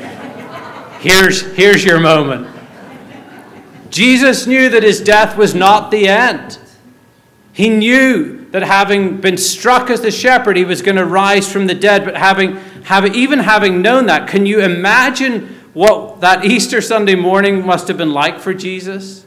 Here's, 1.00 1.40
here's 1.56 1.84
your 1.84 1.98
moment. 1.98 2.59
Jesus 3.90 4.46
knew 4.46 4.68
that 4.68 4.82
his 4.82 5.00
death 5.00 5.36
was 5.36 5.54
not 5.54 5.90
the 5.90 6.08
end. 6.08 6.58
He 7.52 7.68
knew 7.68 8.48
that 8.50 8.62
having 8.62 9.20
been 9.20 9.36
struck 9.36 9.90
as 9.90 10.00
the 10.00 10.10
shepherd, 10.10 10.56
he 10.56 10.64
was 10.64 10.82
going 10.82 10.96
to 10.96 11.04
rise 11.04 11.50
from 11.52 11.66
the 11.66 11.74
dead. 11.74 12.04
But 12.04 12.16
having, 12.16 12.56
having, 12.84 13.14
even 13.14 13.40
having 13.40 13.82
known 13.82 14.06
that, 14.06 14.28
can 14.28 14.46
you 14.46 14.60
imagine 14.60 15.60
what 15.72 16.20
that 16.20 16.44
Easter 16.44 16.80
Sunday 16.80 17.14
morning 17.14 17.64
must 17.64 17.88
have 17.88 17.96
been 17.96 18.12
like 18.12 18.40
for 18.40 18.54
Jesus? 18.54 19.26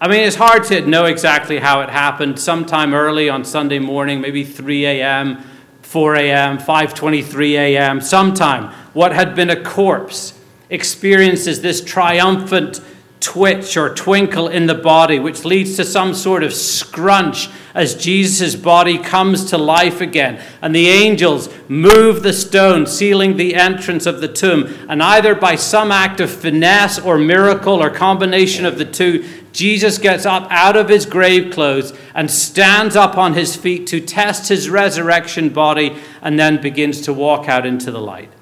I 0.00 0.08
mean, 0.08 0.26
it's 0.26 0.36
hard 0.36 0.64
to 0.64 0.80
know 0.80 1.04
exactly 1.04 1.58
how 1.58 1.80
it 1.82 1.88
happened. 1.88 2.40
Sometime 2.40 2.92
early 2.92 3.28
on 3.28 3.44
Sunday 3.44 3.78
morning, 3.78 4.20
maybe 4.20 4.42
3 4.42 4.84
a.m., 4.86 5.44
4 5.82 6.16
a.m., 6.16 6.58
5:23 6.58 7.50
a.m., 7.52 8.00
sometime 8.00 8.72
what 8.94 9.12
had 9.12 9.36
been 9.36 9.50
a 9.50 9.62
corpse 9.62 10.38
experiences 10.70 11.60
this 11.60 11.84
triumphant 11.84 12.80
twitch 13.22 13.76
or 13.76 13.94
twinkle 13.94 14.48
in 14.48 14.66
the 14.66 14.74
body, 14.74 15.18
which 15.18 15.44
leads 15.44 15.76
to 15.76 15.84
some 15.84 16.12
sort 16.12 16.42
of 16.42 16.52
scrunch 16.52 17.48
as 17.74 17.94
Jesus' 17.94 18.56
body 18.56 18.98
comes 18.98 19.46
to 19.46 19.56
life 19.56 20.00
again. 20.00 20.42
And 20.60 20.74
the 20.74 20.88
angels 20.88 21.48
move 21.68 22.22
the 22.22 22.32
stone, 22.32 22.86
sealing 22.86 23.36
the 23.36 23.54
entrance 23.54 24.04
of 24.04 24.20
the 24.20 24.28
tomb. 24.28 24.74
And 24.88 25.02
either 25.02 25.34
by 25.34 25.54
some 25.54 25.92
act 25.92 26.20
of 26.20 26.30
finesse 26.30 26.98
or 26.98 27.16
miracle 27.16 27.82
or 27.82 27.88
combination 27.88 28.66
of 28.66 28.76
the 28.76 28.84
two, 28.84 29.24
Jesus 29.52 29.98
gets 29.98 30.26
up 30.26 30.46
out 30.50 30.76
of 30.76 30.88
his 30.88 31.06
grave 31.06 31.52
clothes 31.52 31.92
and 32.14 32.30
stands 32.30 32.96
up 32.96 33.16
on 33.16 33.34
his 33.34 33.54
feet 33.54 33.86
to 33.88 34.00
test 34.00 34.48
his 34.48 34.68
resurrection 34.68 35.50
body 35.50 35.96
and 36.20 36.38
then 36.38 36.60
begins 36.60 37.02
to 37.02 37.12
walk 37.12 37.48
out 37.48 37.64
into 37.64 37.90
the 37.90 38.00
light. 38.00 38.32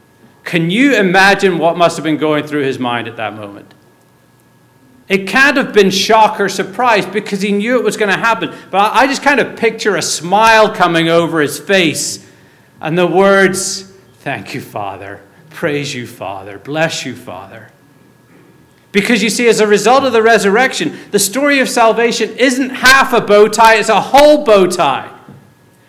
Can 0.45 0.71
you 0.71 0.97
imagine 0.97 1.59
what 1.59 1.77
must 1.77 1.97
have 1.97 2.05
been 2.05 2.17
going 2.17 2.47
through 2.47 2.63
his 2.63 2.79
mind 2.79 3.07
at 3.07 3.17
that 3.17 3.35
moment? 3.35 3.75
It 5.11 5.27
can't 5.27 5.57
have 5.57 5.75
been 5.75 5.91
shock 5.91 6.39
or 6.39 6.49
surprise 6.49 7.05
because 7.05 7.43
he 7.43 7.51
knew 7.51 7.77
it 7.77 7.83
was 7.83 7.97
going 7.97 8.13
to 8.13 8.17
happen. 8.19 8.55
But 8.71 8.93
I 8.95 9.09
just 9.09 9.25
kind 9.25 9.41
of 9.41 9.59
picture 9.59 9.97
a 9.97 10.03
smile 10.03 10.73
coming 10.73 11.09
over 11.09 11.41
his 11.41 11.59
face 11.59 12.25
and 12.81 12.97
the 12.97 13.09
words, 13.09 13.93
Thank 14.21 14.55
you, 14.55 14.61
Father. 14.61 15.21
Praise 15.51 15.95
you, 15.95 16.07
Father. 16.07 16.59
Bless 16.59 17.05
you, 17.05 17.17
Father. 17.17 17.73
Because 18.93 19.23
you 19.23 19.31
see, 19.31 19.49
as 19.49 19.61
a 19.61 19.67
result 19.67 20.05
of 20.05 20.13
the 20.13 20.23
resurrection, 20.23 20.97
the 21.11 21.19
story 21.19 21.59
of 21.59 21.69
salvation 21.69 22.37
isn't 22.37 22.71
half 22.71 23.13
a 23.13 23.21
bow 23.21 23.49
tie, 23.49 23.77
it's 23.77 23.89
a 23.89 24.01
whole 24.01 24.45
bow 24.45 24.67
tie. 24.67 25.11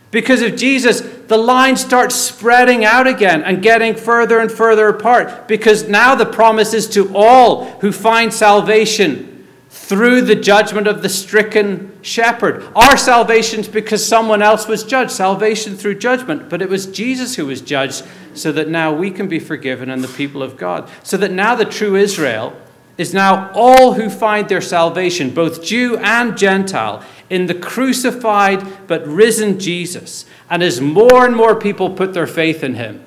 Because 0.10 0.42
of 0.42 0.56
Jesus, 0.56 1.02
the 1.32 1.38
line 1.38 1.78
starts 1.78 2.13
spreading 2.13 2.84
out 2.84 3.08
again 3.08 3.41
and 3.44 3.63
getting 3.63 3.96
further 3.96 4.39
and 4.39 4.52
further 4.52 4.89
apart. 4.89 5.48
Because 5.48 5.88
now 5.88 6.13
the 6.13 6.26
promise 6.26 6.74
is 6.74 6.89
to 6.89 7.10
all 7.15 7.72
who 7.80 7.94
find 7.94 8.34
salvation 8.34 9.48
through 9.70 10.24
the 10.24 10.36
judgment 10.36 10.88
of 10.88 11.02
the 11.02 11.08
stricken 11.08 11.98
shepherd. 12.02 12.67
Our 12.76 12.98
salvation's 12.98 13.70
because 13.70 14.06
someone 14.06 14.41
else 14.41 14.67
was 14.67 14.84
judged, 14.84 15.12
salvation 15.12 15.78
through 15.78 16.00
judgment. 16.00 16.50
But 16.50 16.62
it 16.62 16.67
was 16.67 16.86
Jesus 16.86 17.38
who 17.38 17.46
was 17.46 17.62
judged 17.62 18.04
so 18.34 18.52
that 18.52 18.67
now 18.67 18.94
we 18.94 19.10
can 19.10 19.30
be 19.30 19.39
forgiven 19.39 19.89
and 19.89 20.04
the 20.04 20.10
people 20.10 20.44
of 20.44 20.58
God. 20.58 20.89
So 21.02 21.15
that 21.15 21.32
now 21.32 21.56
the 21.56 21.63
true 21.63 21.96
Israel 21.96 22.54
is 23.02 23.14
now 23.14 23.52
all 23.54 23.94
who 23.94 24.10
find 24.10 24.48
their 24.48 24.62
salvation, 24.62 25.34
both 25.34 25.64
Jew 25.64 25.98
and 25.98 26.38
Gentile, 26.38 27.04
in 27.30 27.48
the 27.48 27.56
crucified 27.56 28.88
but 28.88 29.06
risen 29.08 29.60
Jesus. 29.60 30.26
And 30.50 30.62
as 30.62 30.80
more 30.80 31.26
and 31.26 31.36
more 31.36 31.56
people 31.56 31.90
put 31.90 32.14
their 32.14 32.28
faith 32.28 32.64
in 32.64 32.76
him, 32.76 33.04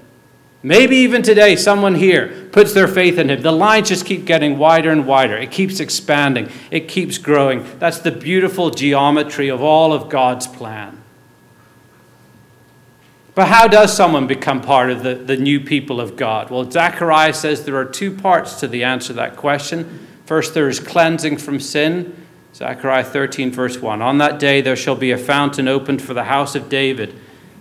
maybe 0.62 0.96
even 0.96 1.22
today 1.22 1.54
someone 1.54 1.94
here 1.94 2.48
puts 2.50 2.74
their 2.74 2.88
faith 2.88 3.18
in 3.18 3.30
him, 3.30 3.42
the 3.42 3.52
lines 3.52 3.88
just 3.88 4.04
keep 4.04 4.24
getting 4.24 4.58
wider 4.58 4.90
and 4.90 5.06
wider. 5.06 5.36
It 5.36 5.52
keeps 5.52 5.78
expanding, 5.78 6.48
it 6.72 6.88
keeps 6.88 7.16
growing. 7.16 7.64
That's 7.78 8.00
the 8.00 8.10
beautiful 8.10 8.70
geometry 8.70 9.48
of 9.48 9.62
all 9.62 9.92
of 9.92 10.08
God's 10.08 10.48
plan. 10.48 11.03
But 13.34 13.48
how 13.48 13.66
does 13.66 13.94
someone 13.94 14.26
become 14.28 14.60
part 14.60 14.90
of 14.90 15.02
the, 15.02 15.16
the 15.16 15.36
new 15.36 15.58
people 15.58 16.00
of 16.00 16.16
God? 16.16 16.50
Well, 16.50 16.70
Zechariah 16.70 17.34
says 17.34 17.64
there 17.64 17.76
are 17.76 17.84
two 17.84 18.14
parts 18.14 18.60
to 18.60 18.68
the 18.68 18.84
answer 18.84 19.08
to 19.08 19.12
that 19.14 19.36
question. 19.36 20.06
First, 20.24 20.54
there 20.54 20.68
is 20.68 20.78
cleansing 20.78 21.38
from 21.38 21.58
sin. 21.58 22.16
Zechariah 22.54 23.02
13, 23.02 23.50
verse 23.50 23.78
1. 23.78 24.00
On 24.00 24.18
that 24.18 24.38
day 24.38 24.60
there 24.60 24.76
shall 24.76 24.94
be 24.94 25.10
a 25.10 25.18
fountain 25.18 25.66
opened 25.66 26.00
for 26.00 26.14
the 26.14 26.24
house 26.24 26.54
of 26.54 26.68
David 26.68 27.18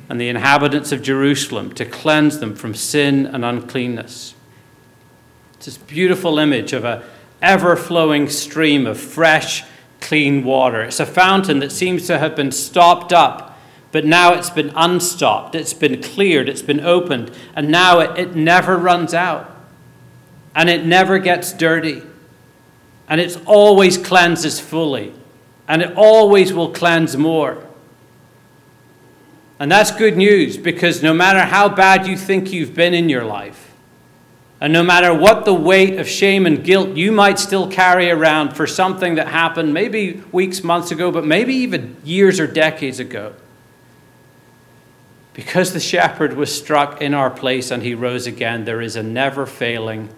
and 0.08 0.22
the 0.22 0.30
inhabitants 0.30 0.92
of 0.92 1.02
Jerusalem 1.02 1.74
to 1.74 1.86
cleanse 1.86 2.38
them 2.38 2.54
from 2.56 2.76
sin 2.76 3.26
and 3.26 3.44
uncleanness. 3.44 4.36
It's 5.56 5.66
this 5.66 5.78
beautiful 5.78 6.38
image 6.38 6.74
of 6.74 6.86
a 6.86 7.04
ever 7.42 7.76
flowing 7.76 8.30
stream 8.30 8.86
of 8.86 9.00
fresh, 9.00 9.64
clean 10.00 10.44
water. 10.44 10.84
It's 10.84 11.00
a 11.00 11.06
fountain 11.06 11.60
that 11.60 11.72
seems 11.72 12.06
to 12.08 12.20
have 12.20 12.36
been 12.36 12.52
stopped 12.52 13.12
up 13.12 13.53
but 13.94 14.04
now 14.04 14.34
it's 14.34 14.50
been 14.50 14.72
unstopped, 14.76 15.54
it's 15.54 15.74
been 15.74 16.02
cleared, 16.02 16.50
it's 16.50 16.64
been 16.64 16.80
opened, 16.80 17.30
and 17.56 17.70
now 17.70 18.00
it, 18.00 18.18
it 18.18 18.36
never 18.36 18.76
runs 18.76 19.14
out. 19.14 19.56
And 20.56 20.68
it 20.68 20.84
never 20.84 21.20
gets 21.20 21.54
dirty. 21.54 22.02
And 23.08 23.22
it 23.22 23.40
always 23.46 24.00
cleanses 24.00 24.60
fully. 24.60 25.14
And 25.68 25.84
it 25.84 25.94
always 25.96 26.52
will 26.52 26.72
cleanse 26.72 27.16
more. 27.16 27.64
And 29.60 29.72
that's 29.72 29.92
good 29.92 30.18
news 30.18 30.58
because 30.58 31.04
no 31.04 31.14
matter 31.14 31.42
how 31.42 31.70
bad 31.70 32.08
you 32.08 32.18
think 32.18 32.52
you've 32.52 32.74
been 32.74 32.96
in 32.96 33.10
your 33.10 33.24
life, 33.24 33.76
and 34.60 34.74
no 34.74 34.82
matter 34.82 35.14
what 35.14 35.46
the 35.46 35.54
weight 35.54 36.00
of 36.00 36.08
shame 36.08 36.48
and 36.48 36.64
guilt 36.64 36.98
you 36.98 37.12
might 37.12 37.38
still 37.38 37.70
carry 37.70 38.10
around 38.10 38.56
for 38.56 38.66
something 38.66 39.16
that 39.16 39.28
happened 39.28 39.72
maybe 39.72 40.24
weeks, 40.32 40.64
months 40.64 40.90
ago, 40.90 41.12
but 41.12 41.26
maybe 41.26 41.54
even 41.54 41.96
years 42.04 42.40
or 42.40 42.48
decades 42.48 43.00
ago, 43.00 43.36
Because 45.34 45.74
the 45.74 45.80
shepherd 45.80 46.34
was 46.34 46.56
struck 46.56 47.02
in 47.02 47.14
our 47.14 47.30
place 47.30 47.72
and 47.72 47.82
he 47.82 47.96
rose 47.96 48.28
again, 48.28 48.66
there 48.66 48.82
is 48.82 48.96
a 48.96 49.04
never 49.04 49.46
failing, 49.46 50.10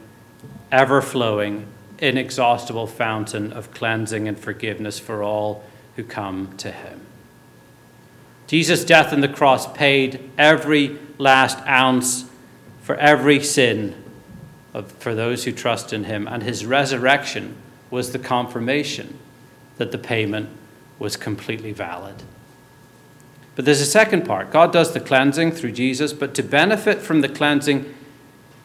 ever 0.72 1.02
flowing, 1.02 1.68
inexhaustible 2.00 2.88
fountain 2.88 3.54
of 3.54 3.72
cleansing 3.74 4.28
and 4.28 4.38
forgiveness 4.38 5.00
for 5.00 5.24
all 5.24 5.64
who 5.96 6.04
come 6.04 6.56
to 6.58 6.72
him. 6.72 7.02
Jesus' 8.48 8.84
death 8.84 9.14
on 9.14 9.22
the 9.22 9.30
cross 9.30 9.72
paid 9.74 10.30
every 10.38 11.00
last 11.18 11.58
ounce 11.66 12.26
for 12.82 12.96
every 12.98 13.42
sin 13.42 14.04
of, 14.74 14.92
for 14.92 15.16
those 15.16 15.46
who 15.46 15.52
trust 15.52 15.94
in 15.94 16.04
him, 16.04 16.28
and 16.28 16.44
his 16.44 16.66
resurrection 16.66 17.56
was 17.90 18.12
the 18.12 18.20
confirmation 18.20 19.18
that 19.78 19.92
the 19.92 19.98
payment 19.98 20.50
was 21.00 21.18
completely 21.18 21.72
valid. 21.72 22.22
But 23.56 23.66
there's 23.66 23.82
a 23.82 23.86
second 23.86 24.26
part. 24.26 24.52
God 24.52 24.74
does 24.74 24.94
the 24.94 25.00
cleansing 25.00 25.52
through 25.52 25.72
Jesus, 25.72 26.14
but 26.14 26.34
to 26.36 26.44
benefit 26.44 27.00
from 27.00 27.22
the 27.22 27.30
cleansing, 27.30 27.94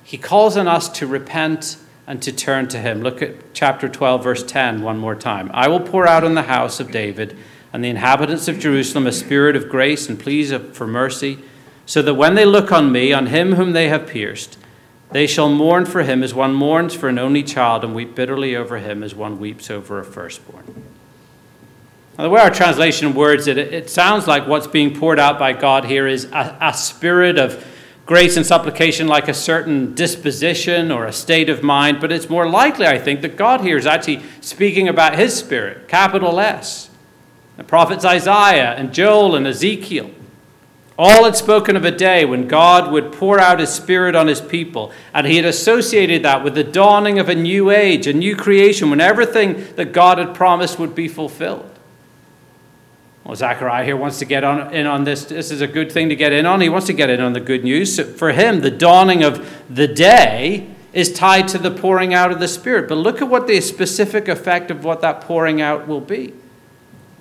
he 0.03 0.19
calls 0.19 0.57
on 0.57 0.67
us 0.67 0.89
to 0.89 1.07
repent 1.07 1.77
and 2.07 2.21
to 2.23 2.33
turn 2.33 2.67
to 2.69 2.79
him. 2.79 3.03
Look 3.03 3.23
at 3.23 3.55
chapter 3.55 3.89
12, 3.89 4.25
verse 4.25 4.43
10 4.43 4.83
one 4.83 4.99
more 4.99 5.15
time. 5.15 5.49
I 5.55 5.69
will 5.69 5.81
pour 5.81 6.09
out 6.09 6.25
on 6.25 6.35
the 6.35 6.43
house 6.43 6.81
of 6.81 6.91
David 6.91 7.37
and 7.73 7.85
the 7.85 7.89
inhabitants 7.89 8.49
of 8.49 8.59
Jerusalem 8.59 9.07
a 9.07 9.13
spirit 9.13 9.55
of 9.55 9.69
grace 9.69 10.09
and 10.09 10.19
pleas 10.19 10.53
for 10.73 10.89
mercy, 10.89 11.39
so 11.87 12.03
that 12.03 12.15
when 12.15 12.35
they 12.35 12.45
look 12.45 12.73
on 12.73 12.91
me, 12.91 13.13
on 13.13 13.27
him 13.27 13.55
whom 13.55 13.73
they 13.73 13.89
have 13.89 14.09
pierced, 14.09 14.59
they 15.13 15.27
shall 15.27 15.49
mourn 15.49 15.87
for 15.87 16.03
him 16.03 16.23
as 16.23 16.35
one 16.35 16.55
mourns 16.55 16.95
for 16.95 17.09
an 17.09 17.19
only 17.19 17.43
child, 17.43 17.85
and 17.85 17.95
weep 17.95 18.15
bitterly 18.15 18.57
over 18.57 18.79
him 18.79 19.03
as 19.03 19.15
one 19.15 19.39
weeps 19.39 19.71
over 19.71 20.01
a 20.01 20.05
firstborn. 20.05 20.85
Now, 22.21 22.25
the 22.25 22.31
way 22.33 22.43
our 22.43 22.51
translation 22.51 23.15
words 23.15 23.47
it, 23.47 23.57
it 23.57 23.89
sounds 23.89 24.27
like 24.27 24.47
what's 24.47 24.67
being 24.67 24.95
poured 24.95 25.19
out 25.19 25.39
by 25.39 25.55
God 25.55 25.87
here 25.87 26.07
is 26.07 26.27
a, 26.27 26.55
a 26.61 26.75
spirit 26.75 27.39
of 27.39 27.67
grace 28.05 28.37
and 28.37 28.45
supplication, 28.45 29.07
like 29.07 29.27
a 29.27 29.33
certain 29.33 29.95
disposition 29.95 30.91
or 30.91 31.07
a 31.07 31.15
state 31.15 31.49
of 31.49 31.63
mind, 31.63 31.99
but 31.99 32.13
it's 32.13 32.29
more 32.29 32.47
likely, 32.47 32.87
I 32.87 32.99
think, 32.99 33.23
that 33.23 33.39
God 33.39 33.63
here 33.63 33.79
is 33.79 33.87
actually 33.87 34.21
speaking 34.43 34.87
about 34.87 35.17
his 35.17 35.35
spirit, 35.35 35.89
capital 35.89 36.39
S. 36.39 36.91
The 37.57 37.65
prophets 37.65 38.05
Isaiah 38.05 38.75
and 38.75 38.93
Joel 38.93 39.35
and 39.35 39.47
Ezekiel 39.47 40.11
all 40.99 41.25
had 41.25 41.37
spoken 41.37 41.75
of 41.75 41.87
a 41.87 41.91
day 41.91 42.27
when 42.27 42.47
God 42.47 42.93
would 42.93 43.13
pour 43.13 43.41
out 43.41 43.61
his 43.61 43.71
Spirit 43.71 44.15
on 44.15 44.27
his 44.27 44.43
people, 44.43 44.93
and 45.15 45.27
he 45.27 45.37
had 45.37 45.47
associated 45.47 46.23
that 46.25 46.45
with 46.45 46.55
the 46.55 46.65
dawning 46.65 47.19
of 47.19 47.31
a 47.31 47.35
new 47.35 47.71
age, 47.71 48.07
a 48.07 48.13
new 48.13 48.37
creation, 48.37 48.91
when 48.91 49.01
everything 49.01 49.67
that 49.77 49.95
God 49.95 50.19
had 50.19 50.35
promised 50.35 50.79
would 50.79 50.95
be 50.95 51.09
fulfilled. 51.09 51.70
Well, 53.31 53.85
here 53.85 53.97
wants 53.97 54.19
to 54.19 54.25
get 54.25 54.43
on, 54.43 54.75
in 54.75 54.89
on 54.89 55.05
this. 55.05 55.27
This 55.27 55.53
is 55.53 55.61
a 55.61 55.69
good 55.69 55.93
thing 55.93 56.09
to 56.09 56.17
get 56.17 56.33
in 56.33 56.47
on. 56.47 56.61
He 56.61 56.69
wants 56.69 56.89
to 56.89 56.93
get 56.93 57.11
in 57.11 57.21
on 57.21 57.33
the 57.33 57.41
good 57.41 57.63
news. 57.63 57.95
So 57.95 58.03
for 58.03 58.33
him, 58.33 58.61
the 58.61 58.73
dawning 58.73 59.23
of 59.23 59.49
the 59.73 59.87
day 59.87 60.69
is 60.93 61.13
tied 61.13 61.47
to 61.49 61.59
the 61.59 61.71
pouring 61.71 62.13
out 62.13 62.33
of 62.33 62.41
the 62.41 62.49
Spirit. 62.49 62.89
But 62.89 62.97
look 62.97 63.23
at 63.23 63.29
what 63.29 63.47
the 63.47 63.61
specific 63.61 64.27
effect 64.27 64.73
of 64.73 64.83
what 64.83 65.01
that 65.03 65.21
pouring 65.21 65.61
out 65.61 65.87
will 65.87 66.01
be. 66.01 66.35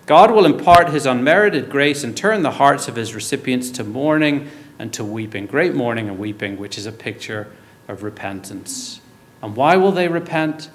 God 0.07 0.31
will 0.31 0.47
impart 0.47 0.89
his 0.89 1.05
unmerited 1.05 1.69
grace 1.69 2.03
and 2.03 2.17
turn 2.17 2.41
the 2.41 2.51
hearts 2.51 2.87
of 2.87 2.95
his 2.95 3.13
recipients 3.13 3.69
to 3.69 3.83
mourning 3.83 4.49
and 4.79 4.91
to 4.93 5.03
weeping. 5.03 5.45
Great 5.45 5.75
mourning 5.75 6.09
and 6.09 6.17
weeping, 6.17 6.57
which 6.57 6.79
is 6.79 6.87
a 6.87 6.91
picture 6.91 7.47
of 7.87 8.01
repentance. 8.01 8.99
And 9.43 9.55
why 9.55 9.77
will 9.77 9.91
they 9.91 10.07
repent? 10.07 10.71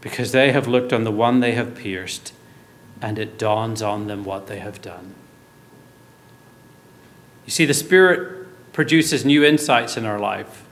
Because 0.00 0.32
they 0.32 0.50
have 0.50 0.66
looked 0.66 0.92
on 0.92 1.04
the 1.04 1.12
one 1.12 1.38
they 1.38 1.52
have 1.52 1.76
pierced, 1.76 2.32
and 3.02 3.18
it 3.18 3.38
dawns 3.38 3.82
on 3.82 4.06
them 4.06 4.24
what 4.24 4.46
they 4.46 4.58
have 4.58 4.82
done. 4.82 5.14
You 7.46 7.50
see, 7.50 7.64
the 7.64 7.74
Spirit 7.74 8.72
produces 8.72 9.24
new 9.24 9.44
insights 9.44 9.96
in 9.96 10.04
our 10.04 10.18
life. 10.18 10.64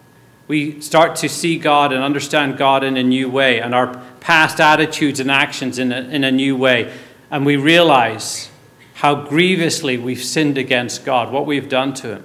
We 0.46 0.80
start 0.80 1.16
to 1.16 1.28
see 1.28 1.58
God 1.58 1.92
and 1.92 2.02
understand 2.02 2.56
God 2.56 2.84
in 2.84 2.96
a 2.96 3.02
new 3.02 3.28
way, 3.28 3.60
and 3.60 3.74
our 3.74 4.02
past 4.20 4.60
attitudes 4.60 5.20
and 5.20 5.30
actions 5.30 5.78
in 5.78 5.92
a, 5.92 6.00
in 6.00 6.24
a 6.24 6.30
new 6.30 6.56
way 6.56 6.92
and 7.30 7.44
we 7.44 7.56
realize 7.56 8.50
how 8.94 9.14
grievously 9.14 9.96
we've 9.98 10.22
sinned 10.22 10.58
against 10.58 11.04
God, 11.04 11.32
what 11.32 11.46
we've 11.46 11.68
done 11.68 11.94
to 11.94 12.16
Him. 12.16 12.24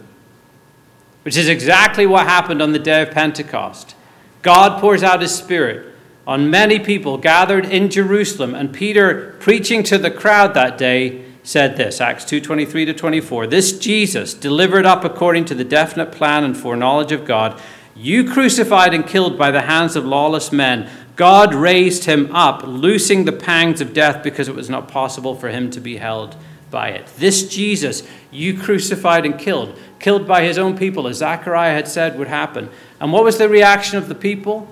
Which 1.23 1.37
is 1.37 1.47
exactly 1.47 2.05
what 2.05 2.25
happened 2.25 2.61
on 2.61 2.71
the 2.71 2.79
day 2.79 3.01
of 3.01 3.11
Pentecost. 3.11 3.95
God 4.41 4.79
pours 4.79 5.03
out 5.03 5.21
His 5.21 5.35
Spirit 5.35 5.92
on 6.25 6.49
many 6.49 6.79
people 6.79 7.17
gathered 7.17 7.65
in 7.65 7.89
Jerusalem, 7.89 8.55
and 8.55 8.73
Peter, 8.73 9.35
preaching 9.39 9.83
to 9.83 9.97
the 9.97 10.11
crowd 10.11 10.53
that 10.53 10.77
day, 10.77 11.25
said 11.43 11.75
this 11.75 11.99
Acts 11.99 12.23
2:23 12.23 12.85
to 12.85 12.93
24. 12.93 13.47
This 13.47 13.77
Jesus, 13.77 14.33
delivered 14.33 14.85
up 14.85 15.03
according 15.03 15.45
to 15.45 15.55
the 15.55 15.65
definite 15.65 16.11
plan 16.11 16.43
and 16.43 16.55
foreknowledge 16.55 17.11
of 17.11 17.25
God, 17.25 17.59
you 17.95 18.23
crucified 18.23 18.93
and 18.93 19.05
killed 19.05 19.37
by 19.37 19.51
the 19.51 19.63
hands 19.63 19.95
of 19.95 20.05
lawless 20.05 20.51
men 20.51 20.89
God 21.15 21.53
raised 21.53 22.05
him 22.05 22.35
up, 22.35 22.63
loosing 22.65 23.25
the 23.25 23.31
pangs 23.31 23.81
of 23.81 23.93
death 23.93 24.23
because 24.23 24.47
it 24.47 24.55
was 24.55 24.69
not 24.69 24.87
possible 24.87 25.35
for 25.35 25.49
him 25.49 25.69
to 25.71 25.79
be 25.79 25.97
held 25.97 26.35
by 26.71 26.89
it. 26.89 27.07
This 27.17 27.47
Jesus 27.47 28.03
you 28.31 28.57
crucified 28.57 29.25
and 29.25 29.37
killed, 29.37 29.77
killed 29.99 30.27
by 30.27 30.43
his 30.43 30.57
own 30.57 30.75
people, 30.75 31.07
as 31.07 31.17
Zechariah 31.17 31.75
had 31.75 31.87
said 31.87 32.17
would 32.17 32.29
happen. 32.29 32.69
And 32.99 33.13
what 33.13 33.23
was 33.23 33.37
the 33.37 33.47
reaction 33.47 33.99
of 33.99 34.07
the 34.07 34.15
people? 34.15 34.67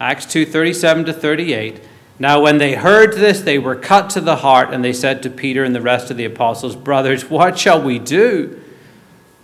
Acts 0.00 0.24
2 0.26 0.46
37 0.46 1.04
to 1.04 1.12
38. 1.12 1.84
Now, 2.18 2.40
when 2.40 2.58
they 2.58 2.74
heard 2.74 3.14
this, 3.14 3.40
they 3.40 3.58
were 3.58 3.76
cut 3.76 4.10
to 4.10 4.20
the 4.20 4.36
heart, 4.36 4.74
and 4.74 4.84
they 4.84 4.92
said 4.92 5.22
to 5.22 5.30
Peter 5.30 5.64
and 5.64 5.74
the 5.74 5.80
rest 5.80 6.10
of 6.10 6.16
the 6.16 6.24
apostles, 6.24 6.76
Brothers, 6.76 7.30
what 7.30 7.58
shall 7.58 7.80
we 7.80 7.98
do? 7.98 8.60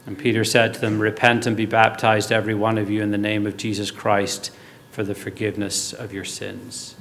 And 0.06 0.18
Peter 0.18 0.44
said 0.44 0.74
to 0.74 0.80
them, 0.80 0.98
Repent 0.98 1.46
and 1.46 1.56
be 1.56 1.66
baptized, 1.66 2.30
every 2.30 2.54
one 2.54 2.78
of 2.78 2.90
you, 2.90 3.02
in 3.02 3.10
the 3.10 3.18
name 3.18 3.46
of 3.46 3.56
Jesus 3.56 3.90
Christ 3.90 4.50
for 4.90 5.02
the 5.02 5.14
forgiveness 5.14 5.92
of 5.92 6.12
your 6.14 6.24
sins. 6.24 6.96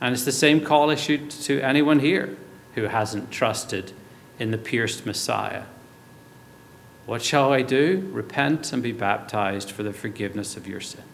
And 0.00 0.14
it's 0.14 0.24
the 0.24 0.30
same 0.30 0.60
call 0.60 0.90
issued 0.90 1.30
to 1.30 1.60
anyone 1.60 1.98
here 1.98 2.36
who 2.76 2.84
hasn't 2.84 3.32
trusted 3.32 3.92
in 4.38 4.52
the 4.52 4.58
pierced 4.58 5.04
Messiah. 5.04 5.64
What 7.06 7.22
shall 7.22 7.52
I 7.52 7.62
do? 7.62 8.08
Repent 8.12 8.72
and 8.72 8.82
be 8.82 8.92
baptized 8.92 9.72
for 9.72 9.82
the 9.82 9.92
forgiveness 9.92 10.56
of 10.56 10.68
your 10.68 10.80
sins. 10.80 11.09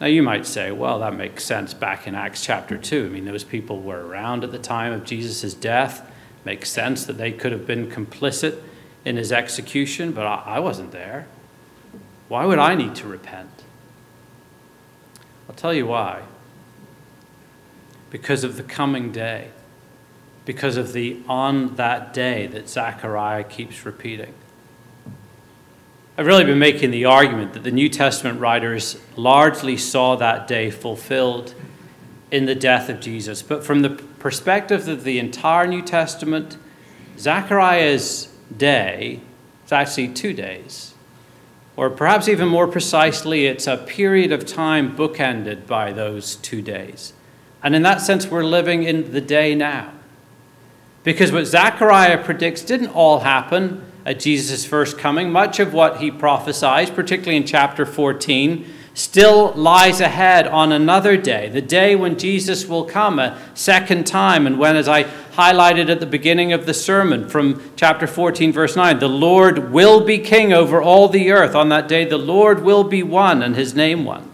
Now, 0.00 0.06
you 0.06 0.22
might 0.22 0.46
say, 0.46 0.72
well, 0.72 1.00
that 1.00 1.14
makes 1.14 1.44
sense 1.44 1.74
back 1.74 2.06
in 2.06 2.14
Acts 2.14 2.42
chapter 2.42 2.78
2. 2.78 3.04
I 3.04 3.08
mean, 3.10 3.26
those 3.26 3.44
people 3.44 3.80
were 3.80 4.06
around 4.06 4.44
at 4.44 4.50
the 4.50 4.58
time 4.58 4.94
of 4.94 5.04
Jesus' 5.04 5.52
death. 5.52 6.10
Makes 6.42 6.70
sense 6.70 7.04
that 7.04 7.18
they 7.18 7.32
could 7.32 7.52
have 7.52 7.66
been 7.66 7.86
complicit 7.86 8.62
in 9.04 9.16
his 9.16 9.30
execution, 9.30 10.12
but 10.12 10.24
I 10.24 10.58
wasn't 10.58 10.92
there. 10.92 11.26
Why 12.28 12.46
would 12.46 12.58
I 12.58 12.74
need 12.74 12.94
to 12.96 13.08
repent? 13.08 13.50
I'll 15.48 15.54
tell 15.54 15.74
you 15.74 15.86
why. 15.86 16.22
Because 18.08 18.42
of 18.42 18.56
the 18.56 18.62
coming 18.62 19.12
day. 19.12 19.50
Because 20.46 20.78
of 20.78 20.94
the 20.94 21.20
on 21.28 21.74
that 21.74 22.14
day 22.14 22.46
that 22.46 22.70
Zechariah 22.70 23.44
keeps 23.44 23.84
repeating. 23.84 24.32
I've 26.18 26.26
really 26.26 26.44
been 26.44 26.58
making 26.58 26.90
the 26.90 27.04
argument 27.06 27.54
that 27.54 27.62
the 27.62 27.70
New 27.70 27.88
Testament 27.88 28.40
writers 28.40 29.00
largely 29.16 29.76
saw 29.76 30.16
that 30.16 30.46
day 30.46 30.70
fulfilled 30.70 31.54
in 32.30 32.46
the 32.46 32.54
death 32.54 32.88
of 32.88 33.00
Jesus. 33.00 33.42
But 33.42 33.64
from 33.64 33.82
the 33.82 33.90
perspective 33.90 34.86
of 34.88 35.04
the 35.04 35.18
entire 35.18 35.66
New 35.66 35.82
Testament, 35.82 36.58
Zechariah's 37.16 38.28
day 38.54 39.20
is 39.64 39.72
actually 39.72 40.08
two 40.08 40.32
days. 40.32 40.94
Or 41.76 41.88
perhaps 41.88 42.28
even 42.28 42.48
more 42.48 42.66
precisely, 42.66 43.46
it's 43.46 43.66
a 43.66 43.78
period 43.78 44.32
of 44.32 44.44
time 44.44 44.94
bookended 44.96 45.66
by 45.66 45.92
those 45.92 46.36
two 46.36 46.60
days. 46.60 47.14
And 47.62 47.74
in 47.74 47.82
that 47.82 48.00
sense, 48.00 48.26
we're 48.26 48.44
living 48.44 48.82
in 48.82 49.12
the 49.12 49.20
day 49.20 49.54
now. 49.54 49.92
Because 51.02 51.32
what 51.32 51.46
Zechariah 51.46 52.22
predicts 52.22 52.62
didn't 52.62 52.88
all 52.88 53.20
happen 53.20 53.89
at 54.10 54.18
Jesus' 54.18 54.64
first 54.66 54.98
coming. 54.98 55.30
Much 55.30 55.60
of 55.60 55.72
what 55.72 55.98
he 55.98 56.10
prophesies, 56.10 56.90
particularly 56.90 57.36
in 57.36 57.46
chapter 57.46 57.86
14, 57.86 58.66
still 58.92 59.52
lies 59.52 60.00
ahead 60.00 60.48
on 60.48 60.72
another 60.72 61.16
day, 61.16 61.48
the 61.48 61.62
day 61.62 61.94
when 61.94 62.18
Jesus 62.18 62.66
will 62.66 62.84
come 62.84 63.20
a 63.20 63.40
second 63.54 64.08
time, 64.08 64.48
and 64.48 64.58
when, 64.58 64.74
as 64.74 64.88
I 64.88 65.04
highlighted 65.04 65.88
at 65.88 66.00
the 66.00 66.06
beginning 66.06 66.52
of 66.52 66.66
the 66.66 66.74
sermon 66.74 67.28
from 67.28 67.62
chapter 67.76 68.08
14, 68.08 68.52
verse 68.52 68.74
9, 68.74 68.98
the 68.98 69.08
Lord 69.08 69.70
will 69.70 70.04
be 70.04 70.18
king 70.18 70.52
over 70.52 70.82
all 70.82 71.08
the 71.08 71.30
earth. 71.30 71.54
On 71.54 71.68
that 71.68 71.86
day, 71.86 72.04
the 72.04 72.18
Lord 72.18 72.64
will 72.64 72.82
be 72.82 73.04
one 73.04 73.44
and 73.44 73.54
his 73.54 73.76
name 73.76 74.04
one. 74.04 74.28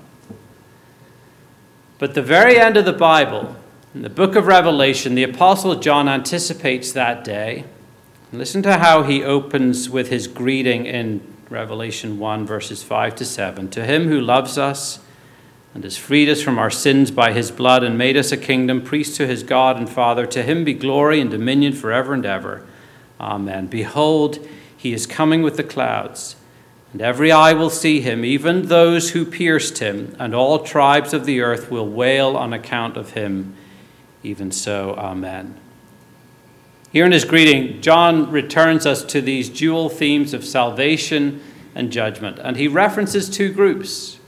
But 1.99 2.15
the 2.15 2.23
very 2.23 2.59
end 2.59 2.79
of 2.79 2.87
the 2.87 2.95
Bible, 2.95 3.55
in 3.95 4.01
the 4.01 4.09
book 4.09 4.37
of 4.37 4.47
Revelation, 4.47 5.15
the 5.15 5.23
Apostle 5.23 5.77
John 5.77 6.09
anticipates 6.09 6.93
that 6.93 7.25
day. 7.25 7.67
Listen 8.37 8.63
to 8.65 8.77
how 8.77 9.03
he 9.03 9.25
opens 9.25 9.89
with 9.89 10.11
his 10.11 10.27
greeting 10.27 10.85
in 10.85 11.23
Revelation 11.49 12.19
1, 12.19 12.45
verses 12.45 12.83
5 12.83 13.17
to 13.17 13.25
7. 13.25 13.71
To 13.71 13.83
him 13.83 14.09
who 14.09 14.21
loves 14.21 14.59
us 14.59 14.99
and 15.73 15.83
has 15.85 15.97
freed 15.97 16.29
us 16.29 16.43
from 16.43 16.59
our 16.59 16.71
sins 16.71 17.11
by 17.11 17.33
his 17.33 17.51
blood 17.51 17.83
and 17.83 17.97
made 17.97 18.15
us 18.15 18.33
a 18.33 18.37
kingdom, 18.37 18.83
priest 18.83 19.17
to 19.17 19.27
his 19.27 19.43
God 19.43 19.79
and 19.79 19.89
Father, 19.89 20.27
to 20.27 20.43
him 20.43 20.65
be 20.65 20.75
glory 20.75 21.19
and 21.19 21.31
dominion 21.31 21.73
forever 21.73 22.13
and 22.13 22.27
ever. 22.27 22.67
Amen. 23.19 23.69
Behold, 23.69 24.47
he 24.77 24.93
is 24.93 25.07
coming 25.07 25.41
with 25.41 25.57
the 25.57 25.65
clouds, 25.65 26.37
and 26.93 27.01
every 27.01 27.33
eye 27.33 27.55
will 27.55 27.71
see 27.71 28.03
him, 28.03 28.23
even 28.23 28.67
those 28.67 29.11
who 29.13 29.25
pierced 29.25 29.79
him, 29.79 30.15
and 30.19 30.35
all 30.35 30.59
tribes 30.59 31.15
of 31.15 31.25
the 31.25 31.41
earth 31.41 31.71
will 31.71 31.89
wail 31.89 32.37
on 32.37 32.53
account 32.53 32.99
of 32.99 33.13
him. 33.13 33.57
Even 34.23 34.53
so, 34.53 34.95
Amen. 34.99 35.59
Here 36.97 37.05
in 37.05 37.13
his 37.13 37.27
greeting, 37.27 37.83
John 37.83 38.31
returns 38.31 38.87
us 38.87 39.05
to 39.05 39.21
these 39.21 39.51
dual 39.51 39.91
themes 39.91 40.33
of 40.33 40.47
salvation 40.47 41.43
and 41.75 41.93
judgment, 41.93 42.39
and 42.39 42.57
he 42.57 42.69
references 42.69 43.29
two 43.29 43.53
groups. 43.53 44.19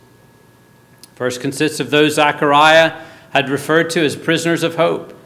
First 1.14 1.40
consists 1.40 1.80
of 1.80 1.88
those 1.88 2.16
Zechariah 2.16 3.00
had 3.30 3.48
referred 3.48 3.88
to 3.92 4.04
as 4.04 4.16
prisoners 4.16 4.62
of 4.62 4.76
hope. 4.76 5.18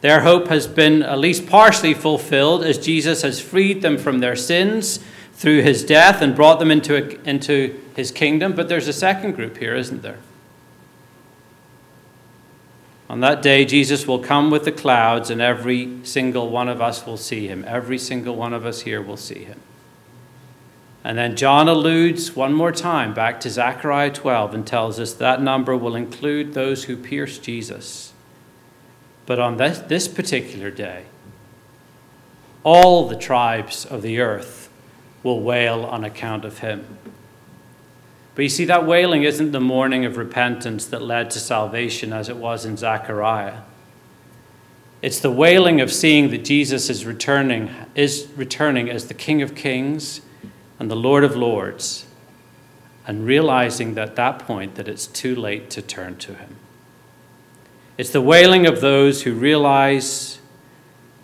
Their 0.00 0.22
hope 0.22 0.48
has 0.48 0.66
been 0.66 1.04
at 1.04 1.20
least 1.20 1.46
partially 1.46 1.94
fulfilled 1.94 2.64
as 2.64 2.84
Jesus 2.84 3.22
has 3.22 3.38
freed 3.38 3.80
them 3.80 3.96
from 3.96 4.18
their 4.18 4.34
sins 4.34 4.98
through 5.34 5.62
his 5.62 5.84
death 5.84 6.20
and 6.20 6.34
brought 6.34 6.58
them 6.58 6.72
into, 6.72 6.96
a, 6.96 7.28
into 7.28 7.80
his 7.94 8.10
kingdom. 8.10 8.56
But 8.56 8.68
there's 8.68 8.88
a 8.88 8.92
second 8.92 9.36
group 9.36 9.58
here, 9.58 9.76
isn't 9.76 10.02
there? 10.02 10.18
On 13.08 13.20
that 13.20 13.40
day, 13.40 13.64
Jesus 13.64 14.06
will 14.06 14.18
come 14.18 14.50
with 14.50 14.64
the 14.64 14.72
clouds, 14.72 15.30
and 15.30 15.40
every 15.40 15.98
single 16.02 16.50
one 16.50 16.68
of 16.68 16.80
us 16.80 17.06
will 17.06 17.16
see 17.16 17.46
him. 17.46 17.64
Every 17.66 17.98
single 17.98 18.34
one 18.34 18.52
of 18.52 18.66
us 18.66 18.80
here 18.80 19.00
will 19.00 19.16
see 19.16 19.44
him. 19.44 19.60
And 21.04 21.16
then 21.16 21.36
John 21.36 21.68
alludes 21.68 22.34
one 22.34 22.52
more 22.52 22.72
time 22.72 23.14
back 23.14 23.38
to 23.40 23.50
Zechariah 23.50 24.10
12 24.10 24.54
and 24.54 24.66
tells 24.66 24.98
us 24.98 25.12
that 25.12 25.40
number 25.40 25.76
will 25.76 25.94
include 25.94 26.52
those 26.52 26.84
who 26.84 26.96
pierced 26.96 27.44
Jesus. 27.44 28.12
But 29.24 29.38
on 29.38 29.56
this, 29.56 29.78
this 29.78 30.08
particular 30.08 30.68
day, 30.72 31.04
all 32.64 33.08
the 33.08 33.14
tribes 33.14 33.84
of 33.84 34.02
the 34.02 34.18
earth 34.18 34.68
will 35.22 35.40
wail 35.40 35.84
on 35.84 36.02
account 36.02 36.44
of 36.44 36.58
him. 36.58 36.98
But 38.36 38.42
you 38.42 38.48
see, 38.50 38.66
that 38.66 38.86
wailing 38.86 39.22
isn't 39.22 39.52
the 39.52 39.60
mourning 39.60 40.04
of 40.04 40.18
repentance 40.18 40.84
that 40.86 41.00
led 41.00 41.30
to 41.30 41.40
salvation 41.40 42.12
as 42.12 42.28
it 42.28 42.36
was 42.36 42.66
in 42.66 42.76
Zechariah. 42.76 43.60
It's 45.00 45.20
the 45.20 45.30
wailing 45.30 45.80
of 45.80 45.90
seeing 45.90 46.30
that 46.30 46.44
Jesus 46.44 46.90
is 46.90 47.06
returning, 47.06 47.70
is 47.94 48.28
returning 48.36 48.90
as 48.90 49.08
the 49.08 49.14
King 49.14 49.40
of 49.40 49.54
Kings 49.54 50.20
and 50.78 50.90
the 50.90 50.96
Lord 50.96 51.24
of 51.24 51.34
Lords, 51.34 52.04
and 53.06 53.24
realizing 53.24 53.94
that 53.94 54.10
at 54.10 54.16
that 54.16 54.40
point 54.40 54.74
that 54.74 54.86
it's 54.86 55.06
too 55.06 55.34
late 55.34 55.70
to 55.70 55.80
turn 55.80 56.16
to 56.18 56.34
him. 56.34 56.56
It's 57.96 58.10
the 58.10 58.20
wailing 58.20 58.66
of 58.66 58.82
those 58.82 59.22
who 59.22 59.32
realize 59.32 60.40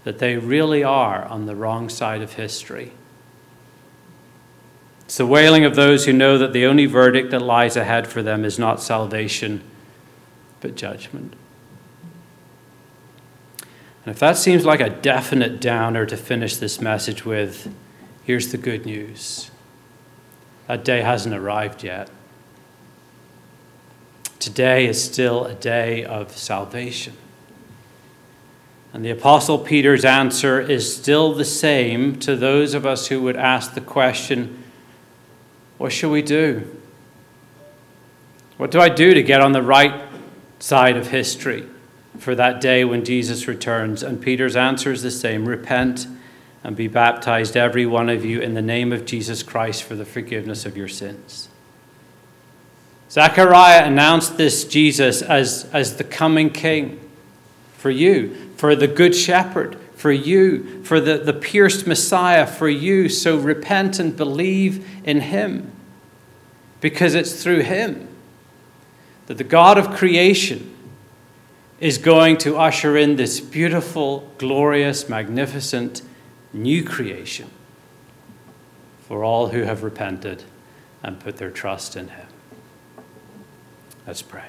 that 0.04 0.18
they 0.18 0.38
really 0.38 0.82
are 0.82 1.26
on 1.26 1.44
the 1.44 1.54
wrong 1.54 1.90
side 1.90 2.22
of 2.22 2.32
history. 2.32 2.92
It's 5.12 5.18
the 5.18 5.26
wailing 5.26 5.66
of 5.66 5.76
those 5.76 6.06
who 6.06 6.14
know 6.14 6.38
that 6.38 6.54
the 6.54 6.64
only 6.64 6.86
verdict 6.86 7.32
that 7.32 7.42
lies 7.42 7.76
ahead 7.76 8.08
for 8.08 8.22
them 8.22 8.46
is 8.46 8.58
not 8.58 8.80
salvation, 8.80 9.62
but 10.62 10.74
judgment. 10.74 11.34
And 13.60 14.14
if 14.14 14.18
that 14.20 14.38
seems 14.38 14.64
like 14.64 14.80
a 14.80 14.88
definite 14.88 15.60
downer 15.60 16.06
to 16.06 16.16
finish 16.16 16.56
this 16.56 16.80
message 16.80 17.26
with, 17.26 17.70
here's 18.24 18.52
the 18.52 18.56
good 18.56 18.86
news 18.86 19.50
that 20.66 20.82
day 20.82 21.02
hasn't 21.02 21.34
arrived 21.34 21.84
yet. 21.84 22.08
Today 24.38 24.86
is 24.86 25.04
still 25.04 25.44
a 25.44 25.54
day 25.54 26.06
of 26.06 26.34
salvation. 26.34 27.18
And 28.94 29.04
the 29.04 29.10
Apostle 29.10 29.58
Peter's 29.58 30.06
answer 30.06 30.58
is 30.58 30.96
still 30.96 31.34
the 31.34 31.44
same 31.44 32.18
to 32.20 32.34
those 32.34 32.72
of 32.72 32.86
us 32.86 33.08
who 33.08 33.20
would 33.20 33.36
ask 33.36 33.74
the 33.74 33.82
question 33.82 34.61
what 35.82 35.90
shall 35.90 36.10
we 36.10 36.22
do? 36.22 36.62
What 38.56 38.70
do 38.70 38.80
I 38.80 38.88
do 38.88 39.14
to 39.14 39.22
get 39.24 39.40
on 39.40 39.50
the 39.50 39.64
right 39.64 40.00
side 40.60 40.96
of 40.96 41.08
history 41.08 41.66
for 42.20 42.36
that 42.36 42.60
day 42.60 42.84
when 42.84 43.04
Jesus 43.04 43.48
returns? 43.48 44.04
And 44.04 44.22
Peter's 44.22 44.54
answer 44.54 44.92
is 44.92 45.02
the 45.02 45.10
same 45.10 45.48
repent 45.48 46.06
and 46.62 46.76
be 46.76 46.86
baptized, 46.86 47.56
every 47.56 47.84
one 47.84 48.08
of 48.08 48.24
you, 48.24 48.40
in 48.40 48.54
the 48.54 48.62
name 48.62 48.92
of 48.92 49.04
Jesus 49.04 49.42
Christ 49.42 49.82
for 49.82 49.96
the 49.96 50.04
forgiveness 50.04 50.64
of 50.64 50.76
your 50.76 50.86
sins. 50.86 51.48
Zechariah 53.10 53.84
announced 53.84 54.36
this 54.36 54.64
Jesus 54.64 55.20
as, 55.20 55.68
as 55.72 55.96
the 55.96 56.04
coming 56.04 56.50
king 56.50 57.00
for 57.76 57.90
you, 57.90 58.52
for 58.56 58.76
the 58.76 58.86
good 58.86 59.16
shepherd, 59.16 59.76
for 60.02 60.10
you, 60.10 60.82
for 60.82 61.00
the, 61.00 61.18
the 61.18 61.32
pierced 61.32 61.86
Messiah, 61.86 62.44
for 62.44 62.68
you. 62.68 63.08
So 63.08 63.38
repent 63.38 64.00
and 64.00 64.16
believe 64.16 64.84
in 65.04 65.20
him, 65.20 65.70
because 66.80 67.14
it's 67.14 67.40
through 67.40 67.60
him 67.60 68.08
that 69.26 69.38
the 69.38 69.44
God 69.44 69.78
of 69.78 69.92
creation 69.92 70.74
is 71.78 71.98
going 71.98 72.36
to 72.38 72.56
usher 72.56 72.96
in 72.96 73.14
this 73.14 73.38
beautiful, 73.38 74.28
glorious, 74.38 75.08
magnificent 75.08 76.02
new 76.52 76.82
creation 76.82 77.48
for 79.06 79.22
all 79.22 79.48
who 79.48 79.62
have 79.62 79.84
repented 79.84 80.42
and 81.04 81.20
put 81.20 81.36
their 81.36 81.50
trust 81.50 81.94
in 81.94 82.08
him. 82.08 82.26
Let's 84.04 84.22
pray. 84.22 84.48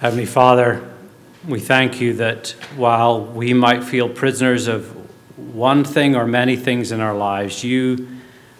Heavenly 0.00 0.26
Father, 0.26 0.88
we 1.48 1.58
thank 1.58 2.00
you 2.00 2.12
that 2.14 2.50
while 2.76 3.20
we 3.20 3.52
might 3.52 3.82
feel 3.82 4.08
prisoners 4.08 4.68
of 4.68 4.86
one 5.36 5.82
thing 5.82 6.14
or 6.14 6.24
many 6.24 6.54
things 6.54 6.92
in 6.92 7.00
our 7.00 7.16
lives, 7.16 7.64
you 7.64 8.06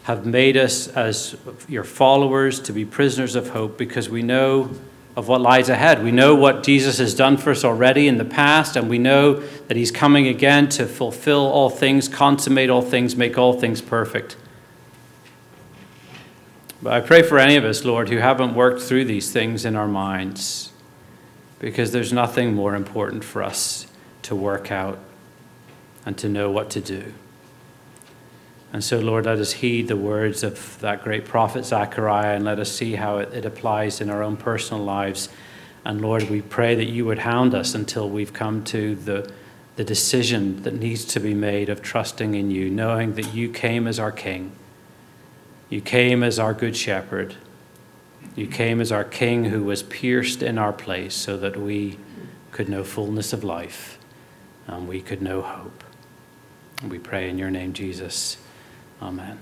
have 0.03 0.27
made 0.27 0.57
us 0.57 0.89
as 0.89 1.37
your 1.69 1.85
followers 1.85 2.59
to 2.59 2.73
be 2.73 2.85
prisoners 2.85 3.37
of 3.37 3.51
hope 3.51 3.79
because 3.79 4.09
we 4.09 4.21
know 4.21 4.69
of 5.15 5.29
what 5.29 5.41
lies 5.41 5.69
ahead. 5.69 6.03
We 6.03 6.11
know 6.11 6.35
what 6.35 6.65
Jesus 6.65 6.99
has 6.99 7.15
done 7.15 7.37
for 7.37 7.53
us 7.53 7.65
already 7.65 8.09
in 8.09 8.19
the 8.19 8.25
past, 8.25 8.75
and 8.75 8.91
we 8.91 8.99
know 8.99 9.35
that 9.69 9.77
he's 9.77 9.93
coming 9.93 10.27
again 10.27 10.69
to 10.71 10.87
fulfill 10.87 11.47
all 11.47 11.71
things, 11.71 12.09
consummate 12.09 12.69
all 12.69 12.83
things, 12.83 13.15
make 13.15 13.39
all 13.39 13.53
things 13.53 13.81
perfect. 13.81 14.37
But 16.83 16.95
I 16.95 17.01
pray 17.01 17.23
for 17.23 17.39
any 17.39 17.55
of 17.55 17.65
us, 17.65 17.85
Lord, 17.85 18.09
who 18.09 18.17
haven't 18.17 18.57
worked 18.57 18.83
through 18.83 19.05
these 19.05 19.31
things 19.31 19.65
in 19.65 19.77
our 19.77 19.89
minds, 19.89 20.73
because 21.59 21.93
there's 21.93 22.13
nothing 22.13 22.55
more 22.55 22.75
important 22.75 23.25
for 23.25 23.43
us 23.43 23.87
to 24.23 24.35
work 24.35 24.71
out 24.71 24.99
and 26.05 26.17
to 26.19 26.29
know 26.29 26.51
what 26.51 26.71
to 26.71 26.81
do. 26.81 27.13
And 28.73 28.85
so, 28.85 28.99
Lord, 28.99 29.25
let 29.25 29.39
us 29.39 29.53
heed 29.53 29.89
the 29.89 29.97
words 29.97 30.43
of 30.43 30.79
that 30.81 31.03
great 31.03 31.25
prophet 31.25 31.65
Zechariah 31.65 32.37
and 32.37 32.45
let 32.45 32.59
us 32.59 32.71
see 32.71 32.95
how 32.95 33.19
it, 33.19 33.33
it 33.33 33.45
applies 33.45 34.01
in 34.01 34.11
our 34.11 34.23
own 34.23 34.37
personal 34.37 34.85
lives. 34.85 35.29
And 35.85 36.01
Lord, 36.01 36.29
we 36.29 36.43
pray 36.43 36.75
that 36.75 36.85
you 36.85 37.07
would 37.07 37.21
hound 37.21 37.55
us 37.55 37.75
until 37.75 38.09
we've 38.09 38.33
come 38.33 38.63
to 38.65 38.95
the, 38.95 39.33
the 39.77 39.85
decision 39.85 40.63
that 40.65 40.75
needs 40.75 41.05
to 41.07 41.21
be 41.21 41.33
made 41.33 41.71
of 41.71 41.81
trusting 41.81 42.35
in 42.35 42.51
you, 42.51 42.69
knowing 42.69 43.15
that 43.15 43.33
you 43.33 43.49
came 43.51 43.87
as 43.87 43.99
our 43.99 44.13
King 44.13 44.53
you 45.71 45.81
came 45.81 46.23
as 46.23 46.39
our 46.39 46.55
good 46.55 46.77
shepherd. 46.77 47.37
You 48.39 48.47
came 48.47 48.81
as 48.81 48.93
our 48.93 49.03
king 49.03 49.47
who 49.47 49.65
was 49.65 49.83
pierced 49.83 50.45
in 50.45 50.59
our 50.59 50.73
place 50.73 51.17
so 51.17 51.37
that 51.39 51.57
we 51.57 51.99
could 52.53 52.69
know 52.69 52.85
fullness 52.85 53.33
of 53.33 53.43
life 53.43 53.99
and 54.69 54.87
we 54.87 55.01
could 55.01 55.21
know 55.21 55.43
hope. 55.43 55.83
we 56.87 57.01
pray 57.01 57.29
in 57.29 57.37
your 57.37 57.51
name, 57.51 57.73
Jesus. 57.73 58.37
Amen. 59.03 59.41